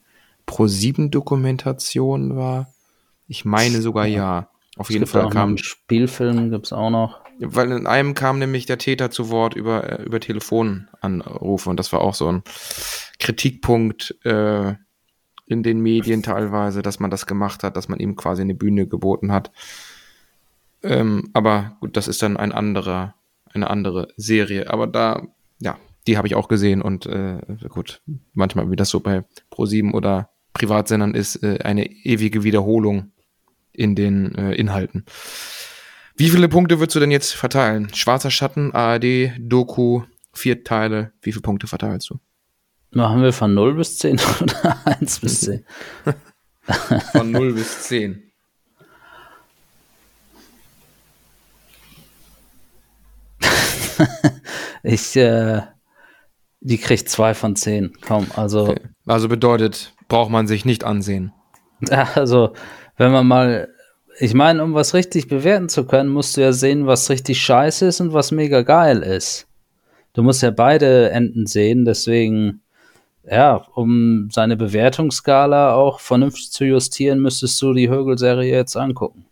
[0.46, 2.74] Pro-7-Dokumentation war.
[3.28, 4.18] Ich meine sogar ja.
[4.18, 4.50] ja.
[4.78, 5.58] Auf es jeden Fall kam.
[5.58, 7.20] Spielfilm gibt es auch noch.
[7.40, 11.94] Weil in einem kam nämlich der Täter zu Wort über, äh, über Telefonanrufe und das
[11.94, 12.44] war auch so ein
[13.30, 14.74] Kritikpunkt äh,
[15.46, 18.88] in den Medien teilweise, dass man das gemacht hat, dass man ihm quasi eine Bühne
[18.88, 19.52] geboten hat.
[20.82, 23.14] Ähm, aber gut, das ist dann ein anderer,
[23.54, 24.72] eine andere Serie.
[24.72, 25.28] Aber da,
[25.60, 27.38] ja, die habe ich auch gesehen und äh,
[27.68, 28.02] gut,
[28.34, 33.12] manchmal wie das so bei Pro7 oder Privatsendern ist, äh, eine ewige Wiederholung
[33.74, 35.06] in den äh, Inhalten.
[36.16, 37.94] Wie viele Punkte würdest du denn jetzt verteilen?
[37.94, 40.02] Schwarzer Schatten, ARD, Doku,
[40.34, 41.12] vier Teile.
[41.22, 42.20] Wie viele Punkte verteilst du?
[42.92, 45.64] Machen wir von 0 bis 10 oder 1 bis 10?
[47.12, 48.24] von 0 bis 10.
[54.84, 55.62] ich, äh,
[56.62, 57.94] die kriegt 2 von 10.
[58.06, 58.70] Komm, also.
[58.70, 58.82] Okay.
[59.06, 61.34] Also bedeutet, braucht man sich nicht ansehen.
[61.90, 62.54] Also,
[62.98, 63.70] wenn man mal
[64.22, 67.88] ich meine, um was richtig bewerten zu können, musst du ja sehen, was richtig scheiße
[67.88, 69.48] ist und was mega geil ist.
[70.14, 72.62] Du musst ja beide Enden sehen, deswegen,
[73.30, 79.26] ja, um seine Bewertungsskala auch vernünftig zu justieren, müsstest du die Högel-Serie jetzt angucken.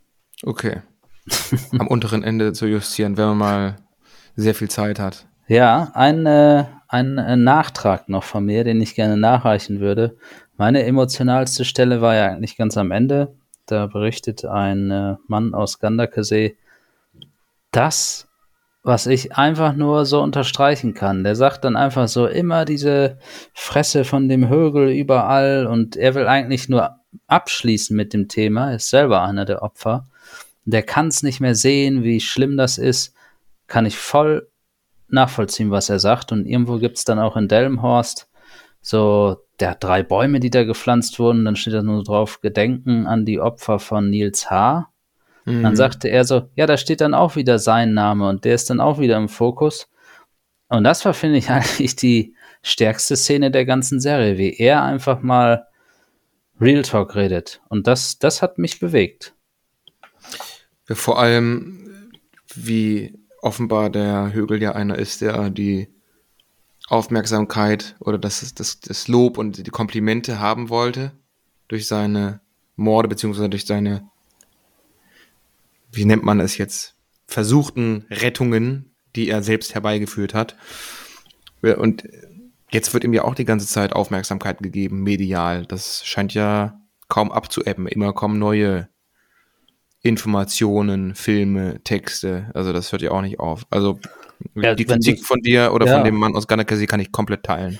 [0.44, 0.82] Okay.
[1.78, 3.76] Am unteren Ende zu justieren, wenn man mal
[4.36, 5.26] sehr viel Zeit hat.
[5.48, 10.18] Ja, ein, äh, ein äh, Nachtrag noch von mir, den ich gerne nachreichen würde.
[10.58, 13.36] Meine emotionalste Stelle war ja eigentlich ganz am Ende.
[13.66, 16.58] Da berichtet ein äh, Mann aus Gandakesee,
[17.72, 18.27] das,
[18.88, 21.24] was ich einfach nur so unterstreichen kann.
[21.24, 23.20] Der sagt dann einfach so immer diese
[23.54, 26.96] Fresse von dem Högel überall und er will eigentlich nur
[27.28, 30.06] abschließen mit dem Thema, ist selber einer der Opfer.
[30.66, 33.14] Der kann es nicht mehr sehen, wie schlimm das ist.
[33.68, 34.50] Kann ich voll
[35.10, 36.32] nachvollziehen, was er sagt.
[36.32, 38.28] Und irgendwo gibt es dann auch in Delmhorst
[38.88, 41.44] so der hat drei Bäume, die da gepflanzt wurden.
[41.44, 44.90] Dann steht da nur drauf, Gedenken an die Opfer von Nils H.
[45.48, 45.64] Mhm.
[45.64, 48.70] Dann sagte er so, ja, da steht dann auch wieder sein Name und der ist
[48.70, 49.88] dann auch wieder im Fokus.
[50.68, 55.22] Und das war, finde ich, eigentlich die stärkste Szene der ganzen Serie, wie er einfach
[55.22, 55.66] mal
[56.60, 57.62] Real Talk redet.
[57.70, 59.34] Und das, das hat mich bewegt.
[60.86, 62.12] Vor allem,
[62.54, 65.88] wie offenbar der Högel ja einer ist, der die
[66.90, 71.12] Aufmerksamkeit oder das, das, das Lob und die Komplimente haben wollte
[71.68, 72.42] durch seine
[72.76, 74.10] Morde beziehungsweise durch seine,
[75.92, 76.96] wie nennt man es jetzt,
[77.26, 80.56] versuchten Rettungen, die er selbst herbeigeführt hat.
[81.62, 82.04] Und
[82.70, 85.66] Jetzt wird ihm ja auch die ganze Zeit Aufmerksamkeit gegeben, medial.
[85.66, 87.88] Das scheint ja kaum abzuebben.
[87.88, 88.90] Immer kommen neue
[90.02, 92.52] Informationen, Filme, Texte.
[92.54, 93.66] Also das hört ja auch nicht auf.
[93.70, 94.00] Also
[94.56, 95.96] ja, die Kritik von dir oder ja.
[95.96, 97.80] von dem Mann aus Ganakasi kann ich komplett teilen.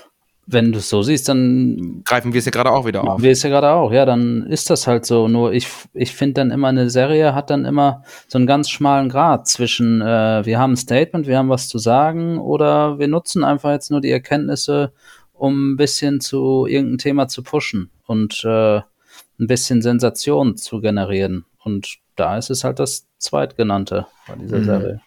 [0.50, 3.20] Wenn du es so siehst, dann greifen wir es ja gerade auch wieder auf.
[3.20, 5.28] Wir es ja gerade auch, ja, dann ist das halt so.
[5.28, 9.10] Nur ich, ich finde dann immer, eine Serie hat dann immer so einen ganz schmalen
[9.10, 13.44] Grad zwischen, äh, wir haben ein Statement, wir haben was zu sagen oder wir nutzen
[13.44, 14.92] einfach jetzt nur die Erkenntnisse,
[15.34, 21.44] um ein bisschen zu irgendeinem Thema zu pushen und äh, ein bisschen Sensation zu generieren.
[21.62, 24.64] Und da ist es halt das Zweitgenannte bei dieser mhm.
[24.64, 25.00] Serie.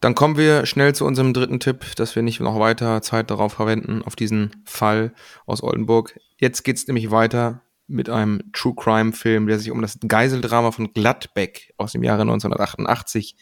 [0.00, 3.54] Dann kommen wir schnell zu unserem dritten Tipp, dass wir nicht noch weiter Zeit darauf
[3.54, 5.12] verwenden, auf diesen Fall
[5.44, 6.18] aus Oldenburg.
[6.36, 10.70] Jetzt geht es nämlich weiter mit einem True Crime Film, der sich um das Geiseldrama
[10.70, 13.34] von Gladbeck aus dem Jahre 1988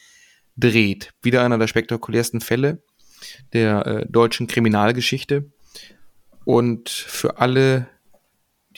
[0.56, 1.12] dreht.
[1.20, 2.82] Wieder einer der spektakulärsten Fälle
[3.52, 5.50] der äh, deutschen Kriminalgeschichte.
[6.44, 7.88] Und für alle,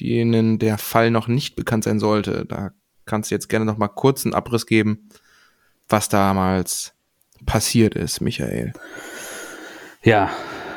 [0.01, 2.71] denen der Fall noch nicht bekannt sein sollte, da
[3.05, 5.11] kannst du jetzt gerne noch mal kurz einen Abriss geben,
[5.89, 6.98] was damals
[7.47, 8.73] passiert ist, Michael.
[10.03, 10.31] Ja,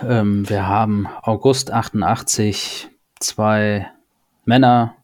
[0.08, 3.90] ähm, wir haben August 88 zwei
[4.46, 4.96] Männer,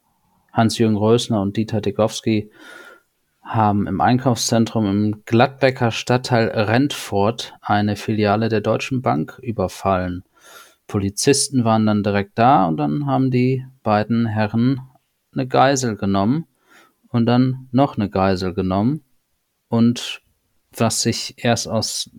[0.51, 2.51] Hans-Jürgen Rösner und Dieter Dekowski,
[3.43, 10.23] haben im Einkaufszentrum im Gladbecker Stadtteil Rentfurt eine Filiale der Deutschen Bank überfallen.
[10.87, 14.81] Polizisten waren dann direkt da und dann haben die beiden Herren
[15.33, 16.45] eine Geisel genommen
[17.09, 19.03] und dann noch eine Geisel genommen
[19.69, 20.21] und
[20.75, 22.09] was sich erst aus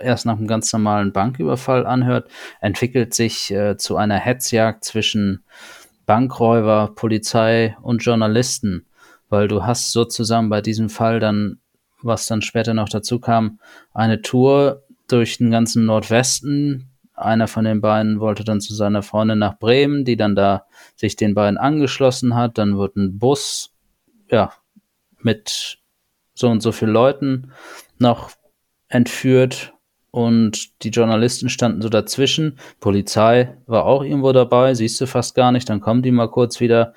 [0.00, 2.28] erst nach einem ganz normalen Banküberfall anhört,
[2.60, 5.44] entwickelt sich äh, zu einer Hetzjagd zwischen
[6.06, 8.86] Bankräuber, Polizei und Journalisten,
[9.28, 11.58] weil du hast sozusagen bei diesem Fall dann,
[12.00, 13.58] was dann später noch dazu kam,
[13.92, 16.90] eine Tour durch den ganzen Nordwesten.
[17.14, 21.16] Einer von den beiden wollte dann zu seiner Freundin nach Bremen, die dann da sich
[21.16, 22.58] den beiden angeschlossen hat.
[22.58, 23.72] Dann wird ein Bus,
[24.30, 24.52] ja,
[25.22, 25.78] mit
[26.34, 27.52] so und so vielen Leuten
[27.98, 28.30] noch
[28.88, 29.74] entführt
[30.10, 32.58] und die Journalisten standen so dazwischen.
[32.80, 36.60] Polizei war auch irgendwo dabei, siehst du fast gar nicht, dann kommen die mal kurz
[36.60, 36.94] wieder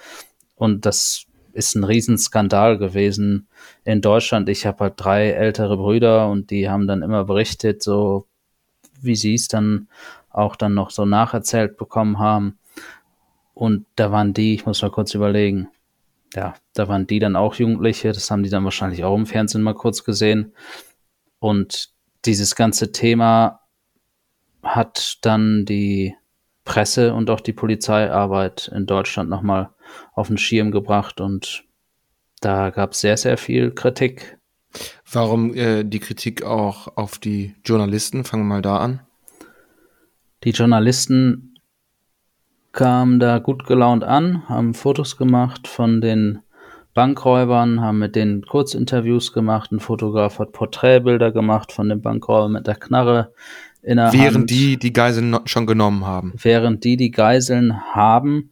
[0.55, 3.47] und das ist ein Riesenskandal gewesen
[3.83, 4.49] in Deutschland.
[4.49, 8.25] Ich habe halt drei ältere Brüder und die haben dann immer berichtet, so
[9.01, 9.87] wie sie es dann
[10.29, 12.57] auch dann noch so nacherzählt bekommen haben.
[13.53, 15.67] Und da waren die, ich muss mal kurz überlegen,
[16.35, 19.63] ja, da waren die dann auch Jugendliche, das haben die dann wahrscheinlich auch im Fernsehen
[19.63, 20.53] mal kurz gesehen.
[21.39, 21.89] Und
[22.25, 23.61] dieses ganze Thema
[24.61, 26.15] hat dann die
[26.65, 29.69] Presse und auch die Polizeiarbeit in Deutschland nochmal
[30.13, 31.63] auf den Schirm gebracht und
[32.41, 34.37] da gab es sehr, sehr viel Kritik.
[35.11, 38.23] Warum äh, die Kritik auch auf die Journalisten?
[38.23, 39.01] Fangen wir mal da an.
[40.43, 41.59] Die Journalisten
[42.71, 46.43] kamen da gut gelaunt an, haben Fotos gemacht von den
[46.93, 49.71] Bankräubern, haben mit denen Kurzinterviews gemacht.
[49.71, 53.33] Ein Fotograf hat Porträtbilder gemacht von dem Bankräuber mit der Knarre
[53.81, 54.49] in der Während Hand.
[54.49, 56.33] die die Geiseln schon genommen haben.
[56.35, 58.51] Während die die Geiseln haben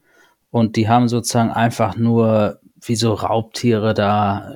[0.52, 4.56] und die haben sozusagen einfach nur wie so Raubtiere da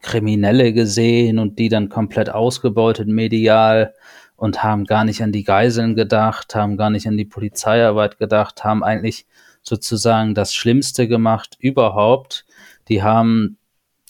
[0.00, 3.94] Kriminelle gesehen und die dann komplett ausgebeutet medial
[4.36, 8.64] und haben gar nicht an die Geiseln gedacht, haben gar nicht an die Polizeiarbeit gedacht,
[8.64, 9.26] haben eigentlich
[9.62, 12.46] sozusagen das Schlimmste gemacht überhaupt,
[12.88, 13.58] die haben.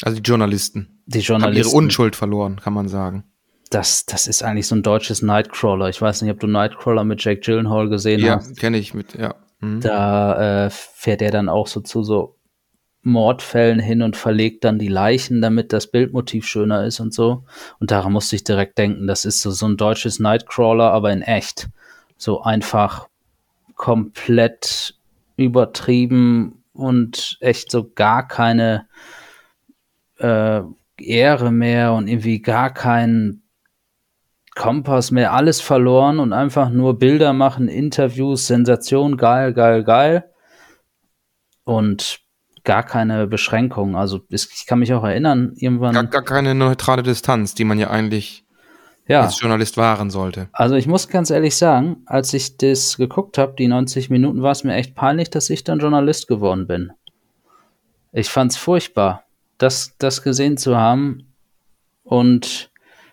[0.02, 1.02] Also die Journalisten.
[1.06, 1.64] Die Journalisten.
[1.64, 3.24] Haben ihre Unschuld verloren, kann man sagen.
[3.70, 5.88] Das, das ist eigentlich so ein deutsches Nightcrawler.
[5.88, 8.48] Ich weiß nicht, ob du Nightcrawler mit Jake Gyllenhaal gesehen ja, hast.
[8.48, 9.34] Ja, kenne ich mit, ja.
[9.60, 9.80] Mhm.
[9.80, 12.36] Da äh, fährt er dann auch so zu so
[13.02, 17.44] Mordfällen hin und verlegt dann die Leichen, damit das Bildmotiv schöner ist und so.
[17.78, 21.22] Und daran musste ich direkt denken, das ist so, so ein deutsches Nightcrawler, aber in
[21.22, 21.68] echt.
[22.16, 23.08] So einfach
[23.76, 24.94] komplett
[25.36, 28.86] übertrieben und echt so gar keine
[30.18, 30.60] äh,
[30.96, 33.42] Ehre mehr und irgendwie gar keinen
[34.54, 40.30] Kompass mehr, alles verloren und einfach nur Bilder machen, Interviews, Sensation, geil, geil, geil.
[41.64, 42.20] Und
[42.64, 43.94] gar keine Beschränkungen.
[43.94, 45.94] Also ich kann mich auch erinnern, irgendwann.
[45.94, 48.44] Gar, gar keine neutrale Distanz, die man ja eigentlich
[49.08, 49.22] ja.
[49.22, 50.48] als Journalist wahren sollte.
[50.52, 54.52] Also ich muss ganz ehrlich sagen, als ich das geguckt habe, die 90 Minuten, war
[54.52, 56.92] es mir echt peinlich, dass ich dann Journalist geworden bin.
[58.12, 59.24] Ich fand es furchtbar,
[59.56, 61.32] das, das gesehen zu haben.
[62.04, 62.70] Und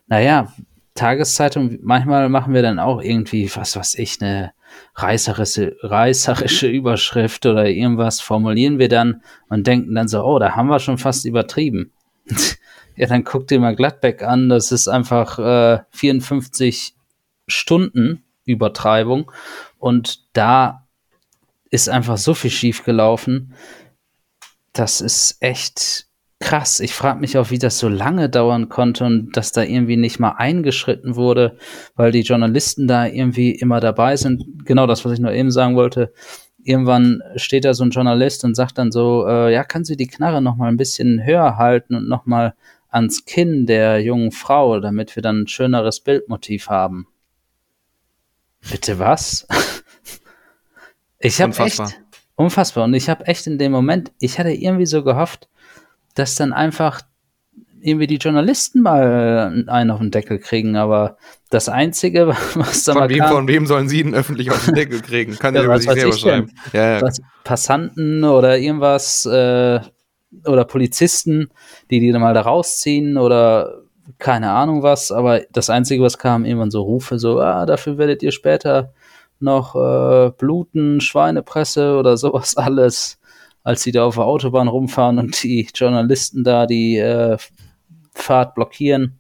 [0.08, 0.54] naja,
[0.94, 4.54] Tageszeitung, manchmal machen wir dann auch irgendwie, was weiß ich, eine
[4.96, 10.68] reißerische, reißerische Überschrift oder irgendwas formulieren wir dann und denken dann so, oh, da haben
[10.68, 11.92] wir schon fast übertrieben.
[12.96, 14.50] Ja, dann guck dir mal Gladbeck an.
[14.50, 16.96] Das ist einfach äh, 54
[17.48, 19.32] Stunden Übertreibung.
[19.80, 20.88] Und da
[21.70, 23.54] ist einfach so viel schief gelaufen.
[24.74, 26.08] Das ist echt
[26.40, 26.80] krass.
[26.80, 30.20] Ich frage mich auch, wie das so lange dauern konnte und dass da irgendwie nicht
[30.20, 31.58] mal eingeschritten wurde,
[31.96, 34.44] weil die Journalisten da irgendwie immer dabei sind.
[34.66, 36.14] Genau das, was ich nur eben sagen wollte.
[36.64, 40.08] Irgendwann steht da so ein Journalist und sagt dann so, äh, ja, kann sie die
[40.08, 42.56] Knarre noch mal ein bisschen höher halten und noch mal
[42.96, 47.08] ans Kinn der jungen Frau, damit wir dann ein schöneres Bildmotiv haben.
[48.72, 49.48] Bitte was?
[51.20, 51.82] ich habe echt
[52.36, 55.50] unfassbar und ich habe echt in dem Moment, ich hatte irgendwie so gehofft,
[56.16, 57.02] dass dann einfach
[57.82, 61.18] irgendwie die Journalisten mal einen auf den Deckel kriegen, aber
[61.50, 64.66] das Einzige, was da von mal wem, kam, Von wem sollen sie denn öffentlich auf
[64.66, 65.38] den Deckel kriegen?
[65.38, 66.52] Kann ja, über sich selber schreiben.
[66.72, 67.10] Ja, ja.
[67.44, 69.82] Passanten oder irgendwas äh,
[70.46, 71.50] oder Polizisten,
[71.90, 73.82] die die dann mal da rausziehen oder
[74.20, 78.22] keine Ahnung was, aber das Einzige, was kam, irgendwann so Rufe, so, ah, dafür werdet
[78.22, 78.94] ihr später
[79.40, 83.20] noch äh, bluten, Schweinepresse oder sowas alles,
[83.64, 87.38] als sie da auf der Autobahn rumfahren und die Journalisten da die äh,
[88.14, 89.20] Fahrt blockieren.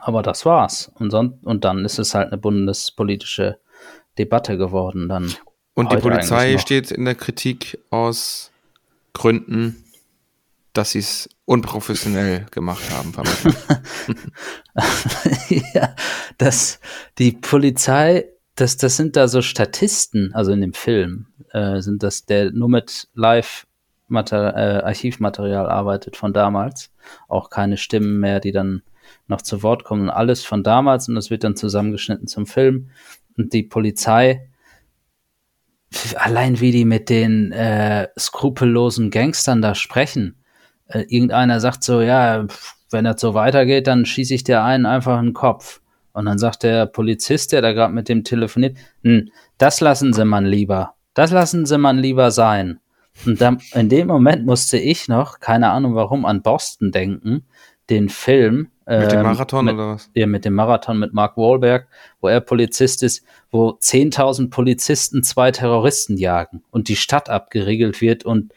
[0.00, 0.90] Aber das war's.
[0.98, 3.58] Und, und dann ist es halt eine bundespolitische
[4.18, 5.10] Debatte geworden.
[5.10, 5.34] Dann
[5.74, 8.50] Und die Polizei steht in der Kritik aus
[9.12, 9.84] Gründen,
[10.72, 13.12] dass sie es unprofessionell gemacht haben.
[15.74, 15.94] ja,
[16.38, 16.80] das,
[17.18, 22.24] die Polizei, das, das sind da so Statisten, also in dem Film, äh, sind das,
[22.24, 23.66] der nur mit Live-
[24.12, 26.90] äh, Archivmaterial arbeitet von damals.
[27.28, 28.82] Auch keine Stimmen mehr, die dann
[29.28, 30.10] noch zu Wort kommen.
[30.10, 32.90] Alles von damals und das wird dann zusammengeschnitten zum Film.
[33.36, 34.50] Und die Polizei,
[36.16, 40.39] allein wie die mit den äh, skrupellosen Gangstern da sprechen.
[40.90, 42.46] Äh, irgendeiner sagt so, ja,
[42.90, 45.80] wenn das so weitergeht, dann schieße ich dir einen einfach in den Kopf.
[46.12, 50.24] Und dann sagt der Polizist, der da gerade mit dem telefoniert, hm, das lassen Sie
[50.24, 50.94] man lieber.
[51.14, 52.80] Das lassen Sie man lieber sein.
[53.26, 57.44] Und dann, in dem Moment musste ich noch, keine Ahnung warum, an Boston denken,
[57.90, 58.70] den Film.
[58.86, 60.10] Mit dem ähm, Marathon mit, oder was?
[60.14, 61.86] ja, mit dem Marathon mit Mark Wahlberg,
[62.20, 68.24] wo er Polizist ist, wo 10.000 Polizisten zwei Terroristen jagen und die Stadt abgeriegelt wird
[68.24, 68.52] und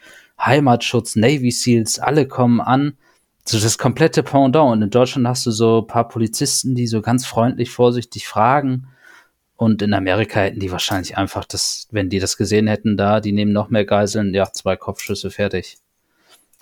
[0.46, 2.98] Heimatschutz, Navy Seals, alle kommen an.
[3.46, 4.74] So das komplette Pendant.
[4.74, 8.88] Und in Deutschland hast du so ein paar Polizisten, die so ganz freundlich, vorsichtig fragen.
[9.56, 13.32] Und in Amerika hätten die wahrscheinlich einfach das, wenn die das gesehen hätten, da, die
[13.32, 15.78] nehmen noch mehr Geiseln, ja, zwei Kopfschüsse fertig.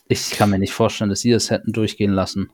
[0.07, 2.51] Ich kann mir nicht vorstellen, dass sie das hätten durchgehen lassen.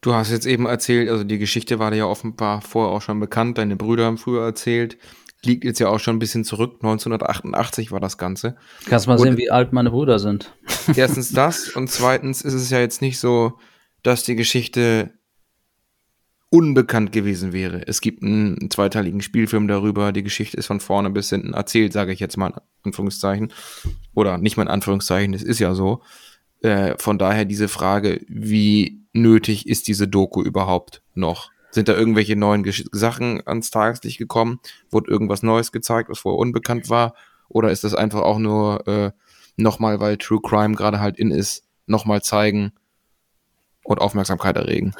[0.00, 3.20] Du hast jetzt eben erzählt, also die Geschichte war dir ja offenbar vorher auch schon
[3.20, 4.96] bekannt, deine Brüder haben früher erzählt.
[5.46, 8.56] Liegt jetzt ja auch schon ein bisschen zurück, 1988 war das Ganze.
[8.86, 10.52] Kannst mal Und- sehen, wie alt meine Brüder sind.
[10.96, 13.58] Erstens das und zweitens ist es ja jetzt nicht so,
[14.02, 15.12] dass die Geschichte
[16.48, 17.86] unbekannt gewesen wäre.
[17.86, 22.12] Es gibt einen zweiteiligen Spielfilm darüber, die Geschichte ist von vorne bis hinten erzählt, sage
[22.12, 23.52] ich jetzt mal in Anführungszeichen.
[24.14, 26.02] Oder nicht mal in Anführungszeichen, das ist ja so.
[26.60, 31.50] Äh, von daher diese Frage, wie nötig ist diese Doku überhaupt noch?
[31.76, 34.60] Sind da irgendwelche neuen Gesch Sachen ans Tageslicht gekommen?
[34.90, 37.12] Wurde irgendwas Neues gezeigt, was vorher unbekannt war?
[37.50, 39.10] Oder ist das einfach auch nur äh,
[39.58, 42.72] nochmal, weil True Crime gerade halt in ist, nochmal zeigen
[43.84, 44.94] und Aufmerksamkeit erregen?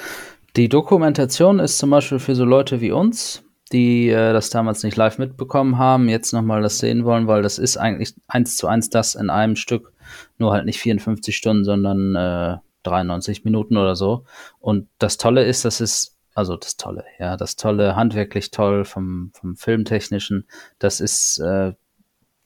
[0.55, 4.99] Die Dokumentation ist zum Beispiel für so Leute wie uns, die äh, das damals nicht
[4.99, 8.91] live mitbekommen haben, jetzt nochmal das sehen wollen, weil das ist eigentlich eins zu eins
[8.91, 9.95] das in einem Stück,
[10.37, 14.27] nur halt nicht 54 Stunden, sondern äh, 93 Minuten oder so.
[14.61, 19.31] Und das Tolle ist, das ist, also das Tolle, ja, das Tolle, handwerklich toll vom,
[19.33, 20.47] vom Filmtechnischen,
[20.79, 21.73] das ist äh,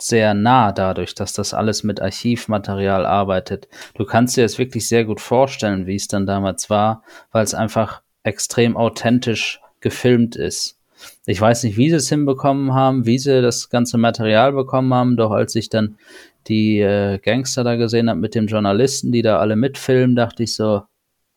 [0.01, 3.69] sehr nah dadurch, dass das alles mit Archivmaterial arbeitet.
[3.95, 7.53] Du kannst dir das wirklich sehr gut vorstellen, wie es dann damals war, weil es
[7.53, 10.79] einfach extrem authentisch gefilmt ist.
[11.27, 15.17] Ich weiß nicht, wie sie es hinbekommen haben, wie sie das ganze Material bekommen haben,
[15.17, 15.99] doch als ich dann
[16.47, 20.55] die äh, Gangster da gesehen habe mit dem Journalisten, die da alle mitfilmen, dachte ich
[20.55, 20.83] so,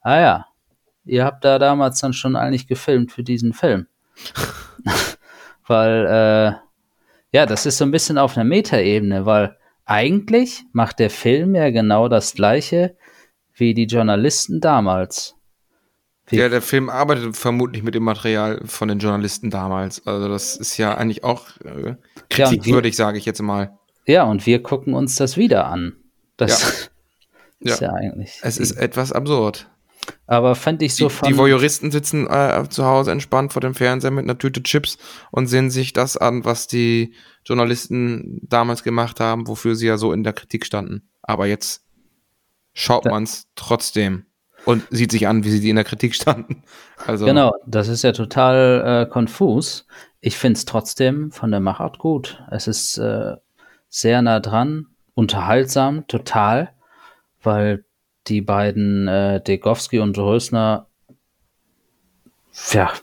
[0.01, 0.45] ah ja,
[1.06, 3.88] ihr habt da damals dann schon eigentlich gefilmt für diesen Film.
[5.68, 11.10] weil, äh, ja, das ist so ein bisschen auf einer Metaebene, weil eigentlich macht der
[11.10, 12.95] Film ja genau das gleiche
[13.56, 15.36] wie die Journalisten damals.
[16.28, 20.06] Wie- Ja, der Film arbeitet vermutlich mit dem Material von den Journalisten damals.
[20.08, 21.95] Also das ist ja eigentlich auch äh,
[22.30, 23.78] kritikwürdig, sage ich jetzt mal.
[24.06, 25.95] Ja, und wir gucken uns das wieder an.
[26.38, 26.64] Das
[27.60, 27.89] ist Ja.
[27.89, 28.39] ja eigentlich.
[28.41, 29.70] Es ist etwas absurd.
[30.28, 34.12] Aber fände ich so die, die Voyeuristen sitzen äh, zu Hause entspannt vor dem Fernseher
[34.12, 34.97] mit einer Tüte Chips
[35.32, 37.14] und sehen sich das an, was die
[37.45, 41.10] Journalisten damals gemacht haben, wofür sie ja so in der Kritik standen.
[41.22, 41.86] Aber jetzt
[42.74, 44.26] schaut Da- man's trotzdem.
[44.66, 46.64] und sieht sich an, wie sie in der Kritik standen.
[47.06, 49.86] Also, Genau, das ist ja total äh, konfus.
[50.22, 52.41] Ich finde es trotzdem von der Machart gut.
[52.49, 53.36] Es ist äh,
[53.89, 56.72] sehr nah dran, unterhaltsam, total,
[57.41, 57.84] weil
[58.28, 60.88] die beiden äh, Degowski und Rösner,
[62.71, 62.93] ja,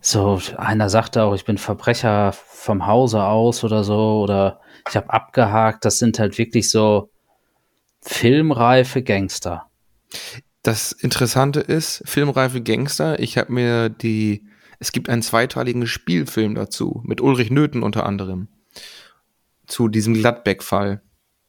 [0.00, 5.10] so einer sagte auch, ich bin Verbrecher vom Hause aus oder so, oder ich habe
[5.12, 5.84] abgehakt.
[5.84, 7.10] Das sind halt wirklich so
[8.00, 9.68] filmreife Gangster.
[10.62, 14.46] Das Interessante ist, filmreife Gangster, ich habe mir die,
[14.78, 18.48] es gibt einen zweiteiligen Spielfilm dazu, mit Ulrich Nöthen unter anderem,
[19.66, 21.02] zu diesem Gladbeck-Fall.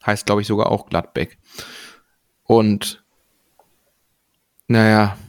[0.06, 1.38] Heißt, glaube ich, sogar auch Gladbeck.
[2.50, 3.04] Und,
[4.68, 5.20] naja,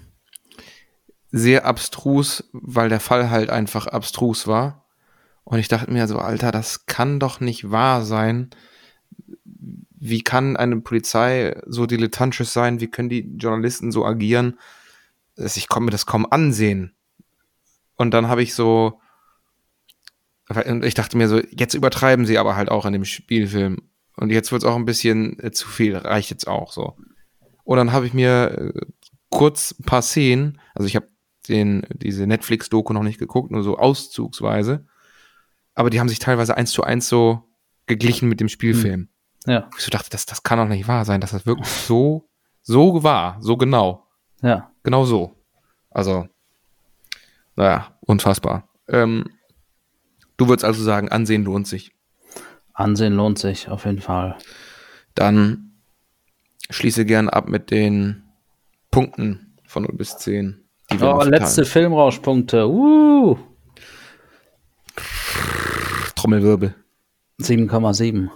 [1.30, 4.86] sehr abstrus, weil der Fall halt einfach abstrus war.
[5.44, 8.48] Und ich dachte mir so, Alter, das kann doch nicht wahr sein.
[9.98, 12.80] Wie kann eine Polizei so dilettantisch sein?
[12.80, 14.58] Wie können die Journalisten so agieren?
[15.36, 16.94] Ich komme mir das kaum ansehen.
[17.96, 18.98] Und dann habe ich so,
[20.82, 23.89] ich dachte mir so, jetzt übertreiben sie aber halt auch in dem Spielfilm.
[24.16, 26.96] Und jetzt wird es auch ein bisschen äh, zu viel, reicht jetzt auch so.
[27.64, 28.80] Und dann habe ich mir äh,
[29.30, 31.08] kurz ein paar Szenen, also ich habe
[31.48, 34.86] den, diese Netflix-Doku noch nicht geguckt, nur so auszugsweise.
[35.74, 37.44] Aber die haben sich teilweise eins zu eins so
[37.86, 39.08] geglichen mit dem Spielfilm.
[39.46, 42.28] Ja, Ich so dachte, das, das kann doch nicht wahr sein, dass das wirklich so,
[42.62, 44.06] so war, so genau.
[44.42, 44.70] ja.
[44.82, 45.36] Genau so.
[45.90, 46.28] Also,
[47.56, 48.68] naja, unfassbar.
[48.88, 49.28] Ähm,
[50.36, 51.92] du würdest also sagen, Ansehen lohnt sich.
[52.80, 54.36] Ansehen lohnt sich auf jeden Fall.
[55.14, 55.72] Dann
[56.70, 58.22] schließe gern ab mit den
[58.90, 60.64] Punkten von 0 bis 10.
[60.92, 61.64] Die wir Oh, letzte.
[61.64, 62.66] Filmrauschpunkte.
[62.68, 63.38] Uh,
[66.16, 66.74] Trommelwirbel.
[67.40, 68.28] 7,7.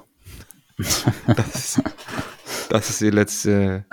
[1.36, 1.82] Das ist,
[2.70, 3.84] das ist die letzte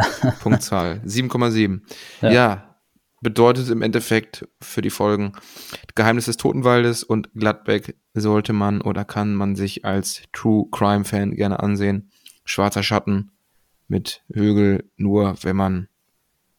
[0.42, 1.02] Punktzahl.
[1.06, 1.82] 7,7.
[2.22, 2.32] Ja.
[2.32, 2.76] Ja.
[3.22, 5.34] bedeutet im Endeffekt für die Folgen
[5.96, 11.36] Geheimnis des Totenwaldes und Gladbeck sollte man oder kann man sich als True Crime Fan
[11.36, 12.12] gerne ansehen.
[12.44, 13.32] Schwarzer Schatten
[13.88, 15.88] mit Högel nur, wenn man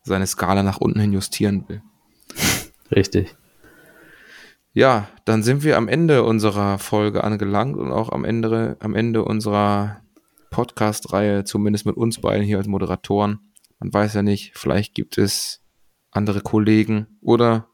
[0.03, 1.83] seine Skala nach unten hin justieren will.
[2.91, 3.37] Richtig.
[4.75, 9.25] Ja, dann sind wir am Ende unserer Folge angelangt und auch am Ende, am Ende
[9.25, 10.01] unserer
[10.51, 13.41] Podcast-Reihe, zumindest mit uns beiden hier als Moderatoren.
[13.79, 15.61] Man weiß ja nicht, vielleicht gibt es
[16.11, 17.69] andere Kollegen oder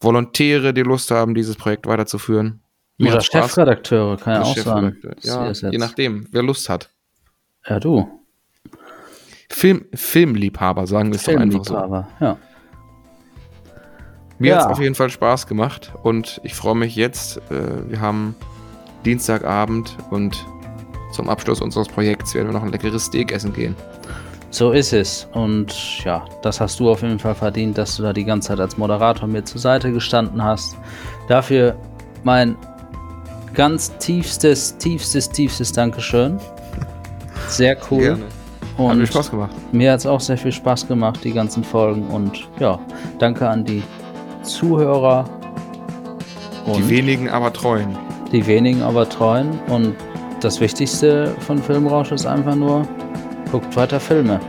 [0.00, 2.62] Volontäre, die Lust haben, dieses Projekt weiterzuführen.
[3.00, 4.96] Mir Oder Spaß- Chefredakteure, kann ja auch sein.
[5.22, 6.90] Ja, je nachdem, wer Lust hat.
[7.66, 8.06] Ja, du.
[9.48, 11.74] Film, Filmliebhaber, sagen wir es doch einfach so.
[11.74, 12.36] Filmliebhaber, ja.
[14.38, 14.56] Mir Ja.
[14.56, 17.38] hat es auf jeden Fall Spaß gemacht und ich freue mich jetzt.
[17.50, 18.34] Äh, wir haben
[19.06, 20.46] Dienstagabend und
[21.12, 23.74] zum Abschluss unseres Projekts werden wir noch ein leckeres Steak essen gehen.
[24.50, 25.26] So ist es.
[25.32, 28.60] Und ja, das hast du auf jeden Fall verdient, dass du da die ganze Zeit
[28.60, 30.76] als Moderator mir zur Seite gestanden hast.
[31.28, 31.76] Dafür
[32.24, 32.56] mein
[33.54, 36.38] ganz tiefstes, tiefstes, tiefstes Dankeschön.
[37.48, 38.00] Sehr cool.
[38.00, 38.24] Gerne.
[38.78, 39.50] Hat Und mir Spaß gemacht.
[39.72, 42.06] mir hat es auch sehr viel Spaß gemacht, die ganzen Folgen.
[42.08, 42.78] Und ja,
[43.18, 43.82] danke an die
[44.42, 45.24] Zuhörer.
[46.76, 47.96] Die wenigen, aber treuen.
[48.32, 49.58] die wenigen aber treuen.
[49.68, 49.94] Und
[50.40, 52.86] das Wichtigste von Filmrausch ist einfach nur,
[53.50, 54.40] guckt weiter Filme.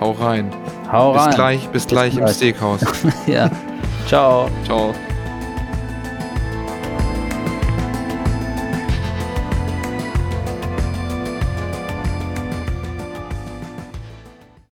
[0.00, 0.50] Hau rein.
[0.90, 1.34] Hau Bis rein.
[1.34, 2.36] gleich, bis, gleich im gleich.
[2.36, 2.84] Steakhouse.
[3.26, 3.50] Ja.
[4.06, 4.48] Ciao.
[4.64, 4.92] Ciao.